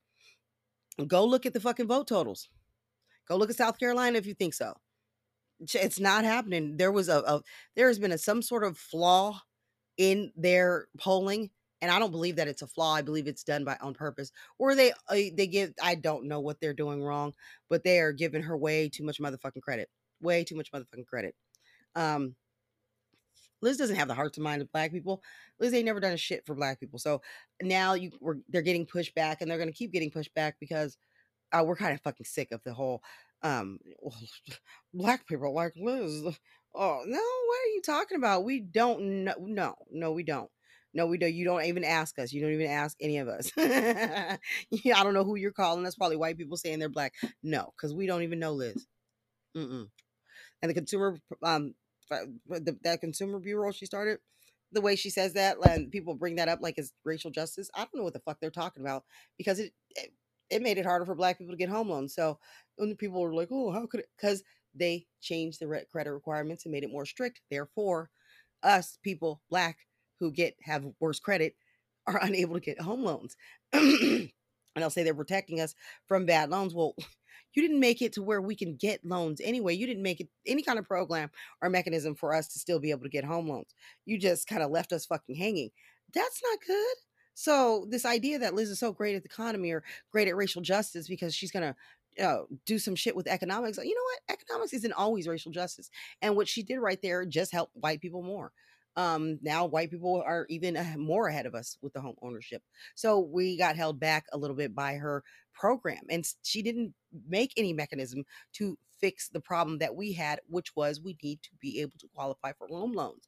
[1.07, 2.49] Go look at the fucking vote totals.
[3.28, 4.74] Go look at South Carolina if you think so.
[5.74, 6.78] It's not happening.
[6.78, 7.41] There was a, a
[7.76, 9.41] there has been a, some sort of flaw
[9.97, 11.49] in their polling
[11.82, 12.93] and I don't believe that it's a flaw.
[12.93, 15.73] I believe it's done by on purpose, or they uh, they give.
[15.82, 17.34] I don't know what they're doing wrong,
[17.69, 19.89] but they are giving her way too much motherfucking credit.
[20.21, 21.36] Way too much motherfucking credit.
[21.95, 22.36] Um,
[23.61, 25.21] Liz doesn't have the hearts and mind of black people.
[25.59, 26.99] Liz ain't never done a shit for black people.
[26.99, 27.21] So
[27.61, 30.57] now you we're, they're getting pushed back, and they're going to keep getting pushed back
[30.59, 30.97] because
[31.51, 33.01] uh, we're kind of fucking sick of the whole
[33.43, 33.80] um
[34.93, 36.23] black people like Liz.
[36.73, 38.43] Oh no, what are you talking about?
[38.43, 39.36] We don't know.
[39.39, 40.49] No, no, we don't.
[40.95, 41.33] No, we don't.
[41.33, 42.31] You don't even ask us.
[42.31, 43.51] You don't even ask any of us.
[43.57, 44.39] I
[44.73, 45.83] don't know who you're calling.
[45.83, 47.13] That's probably white people saying they're black.
[47.43, 48.87] No, because we don't even know Liz.
[49.55, 49.89] Mm-mm.
[50.61, 51.75] And the consumer, um,
[52.09, 54.19] the, that consumer bureau she started,
[54.71, 57.69] the way she says that, and people bring that up like it's racial justice.
[57.75, 59.03] I don't know what the fuck they're talking about
[59.37, 60.13] because it, it
[60.49, 62.15] it made it harder for black people to get home loans.
[62.15, 62.39] So
[62.77, 64.43] when people were like, "Oh, how could it?" Because
[64.73, 67.41] they changed the credit requirements and made it more strict.
[67.51, 68.09] Therefore,
[68.63, 69.77] us people, black,
[70.20, 71.55] who get have worse credit,
[72.07, 73.36] are unable to get home loans.
[73.74, 74.30] and
[74.76, 75.76] they'll say they're protecting us
[76.07, 76.74] from bad loans.
[76.74, 76.95] Well,
[77.53, 79.74] you didn't make it to where we can get loans anyway.
[79.74, 81.30] You didn't make it any kind of program
[81.61, 83.74] or mechanism for us to still be able to get home loans.
[84.05, 85.70] You just kind of left us fucking hanging.
[86.13, 86.95] That's not good.
[87.34, 90.61] So this idea that Liz is so great at the economy or great at racial
[90.61, 91.76] justice because she's gonna
[92.22, 93.78] uh, do some shit with economics.
[93.78, 94.39] You know what?
[94.39, 95.89] Economics isn't always racial justice,
[96.22, 98.53] and what she did right there just helped white people more.
[98.95, 102.61] Um, now white people are even more ahead of us with the home ownership.
[102.95, 105.23] So we got held back a little bit by her
[105.53, 106.93] program, and she didn't
[107.27, 108.23] make any mechanism
[108.53, 112.07] to fix the problem that we had, which was we need to be able to
[112.15, 113.27] qualify for home loans.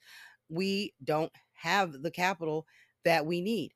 [0.49, 2.65] We don't have the capital
[3.03, 3.74] that we need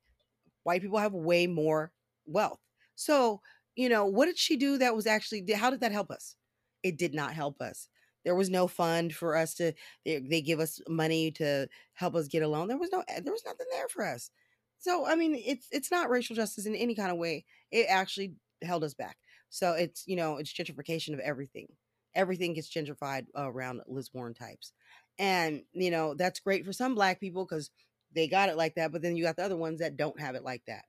[0.62, 1.92] white people have way more
[2.26, 2.60] wealth.
[2.94, 3.40] So,
[3.74, 6.36] you know, what did she do that was actually, how did that help us?
[6.82, 7.88] It did not help us.
[8.24, 9.72] There was no fund for us to,
[10.04, 12.68] they, they give us money to help us get a loan.
[12.68, 14.30] There was no, eh, there was nothing there for us.
[14.78, 17.44] So, I mean, it's, it's not racial justice in any kind of way.
[17.70, 19.16] It actually held us back.
[19.48, 21.68] So it's, you know, it's gentrification of everything.
[22.14, 24.72] Everything gets gentrified around Liz Warren types.
[25.18, 27.70] And, you know, that's great for some black people because
[28.14, 30.34] they got it like that, but then you got the other ones that don't have
[30.34, 30.84] it like that.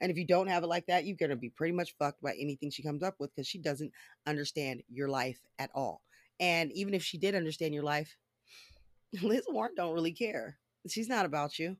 [0.00, 2.22] And if you don't have it like that, you're going to be pretty much fucked
[2.22, 3.92] by anything she comes up with because she doesn't
[4.26, 6.02] understand your life at all.
[6.40, 8.16] And even if she did understand your life,
[9.22, 10.58] Liz Warren don't really care.
[10.88, 11.76] She's not about you.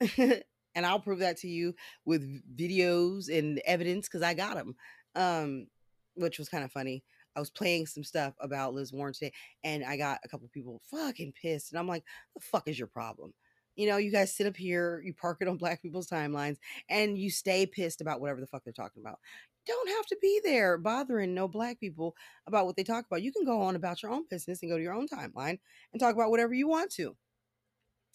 [0.18, 1.74] and I'll prove that to you
[2.04, 2.22] with
[2.56, 4.76] videos and evidence because I got them,
[5.14, 5.66] um,
[6.14, 7.04] which was kind of funny.
[7.36, 9.32] I was playing some stuff about Liz Warren today,
[9.62, 12.88] and I got a couple people fucking pissed, and I'm like, "The fuck is your
[12.88, 13.32] problem?"
[13.78, 16.56] you know, you guys sit up here, you park it on black people's timelines,
[16.90, 19.20] and you stay pissed about whatever the fuck they're talking about.
[19.68, 22.16] Don't have to be there bothering no black people
[22.46, 23.22] about what they talk about.
[23.22, 25.58] You can go on about your own business and go to your own timeline
[25.92, 27.16] and talk about whatever you want to.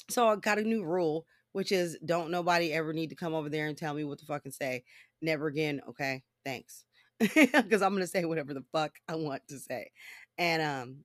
[0.09, 3.49] So I got a new rule, which is don't nobody ever need to come over
[3.49, 4.83] there and tell me what to fucking say.
[5.21, 5.81] Never again.
[5.89, 6.23] Okay.
[6.45, 6.83] Thanks.
[7.19, 9.91] Because I'm gonna say whatever the fuck I want to say.
[10.37, 10.97] And um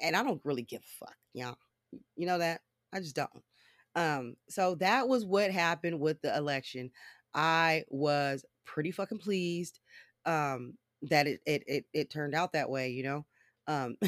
[0.00, 1.58] and I don't really give a fuck, y'all.
[2.16, 2.60] You know that?
[2.92, 3.42] I just don't.
[3.94, 6.90] Um, so that was what happened with the election.
[7.34, 9.80] I was pretty fucking pleased
[10.26, 13.26] um that it it it, it turned out that way, you know.
[13.66, 13.96] Um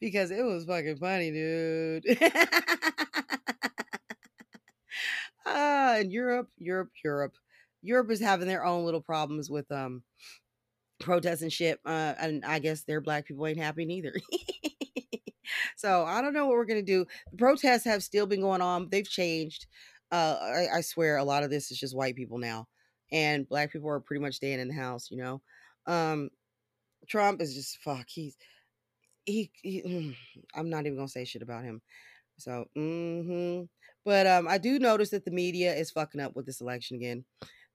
[0.00, 2.04] because it was fucking funny, dude.
[5.46, 7.34] ah, in Europe, Europe, Europe.
[7.82, 10.02] Europe is having their own little problems with um
[11.00, 11.80] protests and shit.
[11.84, 14.12] Uh, and I guess their black people ain't happy neither.
[15.76, 17.06] So I don't know what we're gonna do.
[17.32, 18.88] The protests have still been going on.
[18.90, 19.66] They've changed.
[20.12, 22.66] Uh, I, I swear, a lot of this is just white people now,
[23.12, 25.10] and black people are pretty much staying in the house.
[25.10, 25.42] You know,
[25.86, 26.30] um,
[27.08, 28.06] Trump is just fuck.
[28.08, 28.36] He's
[29.24, 30.16] he, he mm,
[30.54, 31.80] I'm not even gonna say shit about him.
[32.38, 33.64] So, mm-hmm.
[34.04, 37.24] but um, I do notice that the media is fucking up with this election again.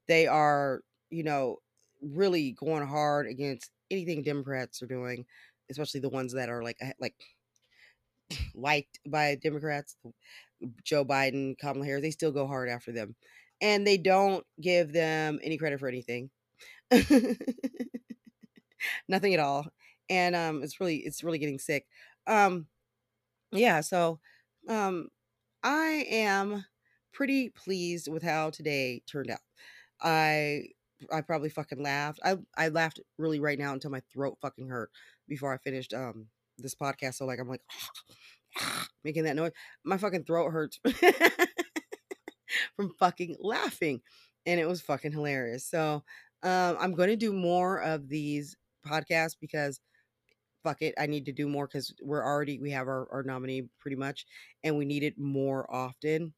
[0.08, 0.82] They are,
[1.12, 1.58] you know,
[2.02, 5.26] really going hard against anything Democrats are doing,
[5.70, 7.16] especially the ones that are like like
[8.56, 9.96] liked by Democrats,
[10.84, 13.16] Joe Biden, Kamala Harris, they still go hard after them.
[13.62, 16.30] And they don't give them any credit for anything.
[19.08, 19.68] Nothing at all.
[20.10, 21.86] And um it's really it's really getting sick.
[22.28, 22.68] Um
[23.52, 24.20] yeah, so
[24.70, 25.10] um
[25.64, 26.66] I am
[27.14, 29.40] pretty pleased with how today turned out.
[30.02, 30.70] I
[31.12, 32.20] I probably fucking laughed.
[32.24, 34.92] I I laughed really right now until my throat fucking hurt
[35.28, 36.28] before I finished um
[36.58, 37.16] this podcast.
[37.16, 37.62] So like I'm like
[39.04, 39.52] making that noise.
[39.84, 40.80] My fucking throat hurts
[42.76, 44.02] from fucking laughing.
[44.46, 45.68] And it was fucking hilarious.
[45.68, 46.04] So
[46.44, 48.56] um, I'm going to do more of these
[48.88, 49.80] podcasts because
[50.64, 50.94] fuck it.
[51.00, 54.26] I need to do more because we're already, we have our, our nominee pretty much
[54.64, 56.34] and we need it more often.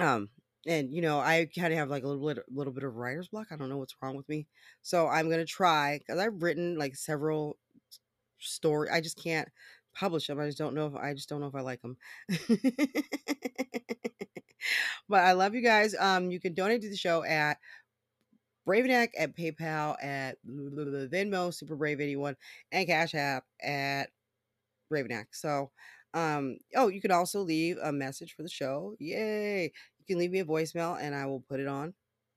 [0.00, 0.28] Um,
[0.66, 3.28] and you know, I kind of have like a little bit, little bit of writer's
[3.28, 3.48] block.
[3.50, 4.46] I don't know what's wrong with me.
[4.82, 7.56] So I'm going to try because I've written like several
[8.38, 8.88] story.
[8.90, 9.48] I just can't
[9.94, 10.40] publish them.
[10.40, 11.96] I just don't know if I just don't know if I like them.
[15.08, 15.94] but I love you guys.
[15.98, 17.58] Um, you can donate to the show at
[18.66, 22.36] Bravenac at PayPal at Venmo Super Brave 81
[22.72, 24.10] and Cash App at
[24.92, 25.26] Bravenac.
[25.32, 25.70] So
[26.14, 28.94] um oh you can also leave a message for the show.
[28.98, 29.64] Yay.
[29.64, 31.94] You can leave me a voicemail and I will put it on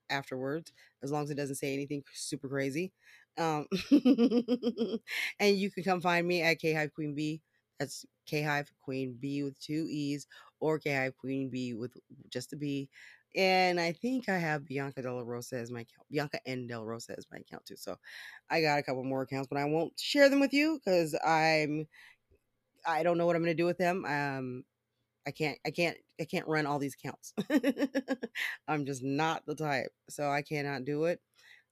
[0.10, 0.72] afterwards
[1.04, 2.91] as long as it doesn't say anything super crazy.
[3.38, 3.67] Um,
[5.39, 7.41] and you can come find me at K Hive Queen B.
[7.80, 10.27] That's K Hive Queen B with two E's
[10.59, 11.93] or K Hive Queen B with
[12.30, 12.89] just a B.
[13.36, 16.07] And I think I have Bianca Della Rosa as my account.
[16.11, 17.75] Bianca and Del Rosa as my account too.
[17.77, 17.95] So
[18.49, 21.88] I got a couple more accounts, but I won't share them with you because I'm
[22.86, 24.05] I don't know what I'm gonna do with them.
[24.05, 24.63] Um
[25.27, 27.34] I can't I can't I can't run all these accounts.
[28.67, 29.91] I'm just not the type.
[30.09, 31.21] So I cannot do it.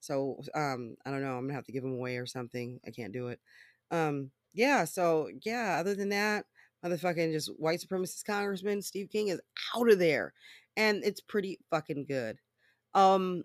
[0.00, 1.36] So um, I don't know.
[1.36, 2.80] I'm gonna have to give them away or something.
[2.86, 3.40] I can't do it.
[3.90, 4.84] Um, yeah.
[4.84, 5.76] So yeah.
[5.78, 6.46] Other than that,
[6.84, 9.40] motherfucking just white supremacist congressman Steve King is
[9.76, 10.32] out of there.
[10.76, 12.38] And it's pretty fucking good.
[12.94, 13.44] Um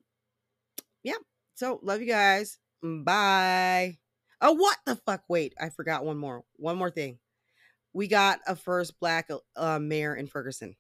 [1.04, 1.18] yeah.
[1.56, 2.60] So love you guys.
[2.82, 3.98] Bye.
[4.42, 5.24] Oh, what the fuck?
[5.30, 6.44] Wait, I forgot one more.
[6.58, 7.20] One more thing.
[7.94, 10.76] We got a first black uh, mayor in Ferguson.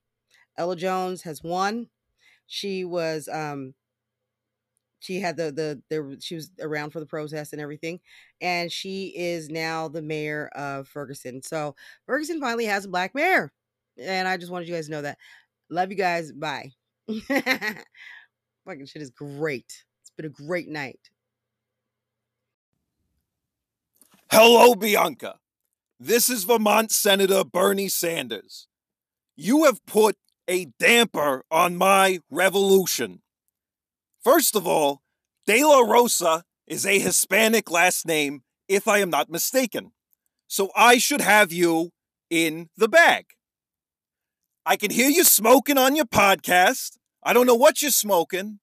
[0.57, 1.87] Ella Jones has won.
[2.47, 3.73] She was um
[5.03, 5.51] she had the
[5.89, 7.99] the she was around for the protest and everything
[8.41, 11.75] and she is now the mayor of ferguson so
[12.05, 13.51] ferguson finally has a black mayor
[13.97, 15.17] and i just wanted you guys to know that.
[15.69, 16.71] Love you guys bye.
[17.07, 19.83] Fucking shit is great.
[20.01, 20.99] It's been a great night.
[24.31, 25.39] Hello bianca.
[25.99, 28.67] This is vermont senator bernie sanders.
[29.35, 30.15] You have put
[30.47, 33.22] a damper on my revolution
[34.23, 35.01] First of all,
[35.45, 39.91] De La Rosa is a Hispanic last name, if I am not mistaken.
[40.47, 41.91] So I should have you
[42.29, 43.25] in the bag.
[44.65, 46.97] I can hear you smoking on your podcast.
[47.21, 48.59] I don't know what you're smoking,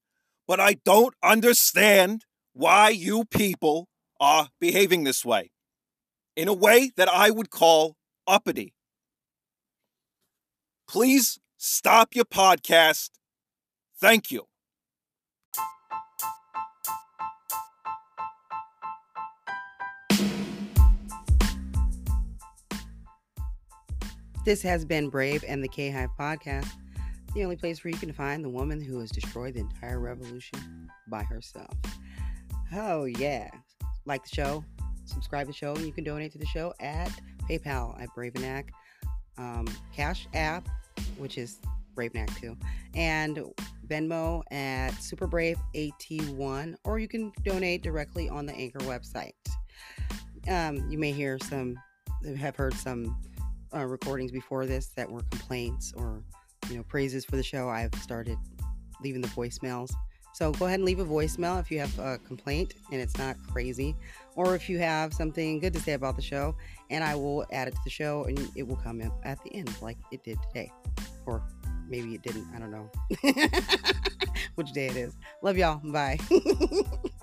[0.49, 3.89] but I don't understand why you people
[4.19, 5.51] are behaving this way
[6.37, 7.97] in a way that I would call
[8.27, 8.73] uppity.
[10.89, 13.11] Please stop your podcast.
[14.01, 14.50] Thank you.
[24.43, 26.71] This has been Brave and the K Hive podcast,
[27.35, 30.89] the only place where you can find the woman who has destroyed the entire revolution
[31.09, 31.77] by herself.
[32.75, 33.51] Oh, yeah.
[34.07, 34.65] Like the show,
[35.05, 37.13] subscribe to the show, and you can donate to the show at
[37.51, 38.71] PayPal at Bravenak,
[39.37, 40.67] um, Cash App,
[41.19, 41.59] which is
[41.95, 42.57] Bravenak too,
[42.95, 43.45] and
[43.87, 49.35] Venmo at SuperBraveAT1, or you can donate directly on the Anchor website.
[50.49, 51.77] Um, you may hear some,
[52.39, 53.21] have heard some
[53.75, 56.23] uh, recordings before this that were complaints or
[56.69, 58.39] you know praises for the show, I've started
[59.03, 59.93] leaving the voicemails.
[60.33, 63.37] So go ahead and leave a voicemail if you have a complaint and it's not
[63.51, 63.97] crazy,
[64.37, 66.55] or if you have something good to say about the show,
[66.89, 69.55] and I will add it to the show and it will come in at the
[69.55, 70.71] end like it did today,
[71.27, 71.43] or
[71.89, 72.47] maybe it didn't.
[72.55, 72.91] I don't know
[74.55, 75.17] which day it is.
[75.43, 75.81] Love y'all.
[75.85, 76.19] Bye.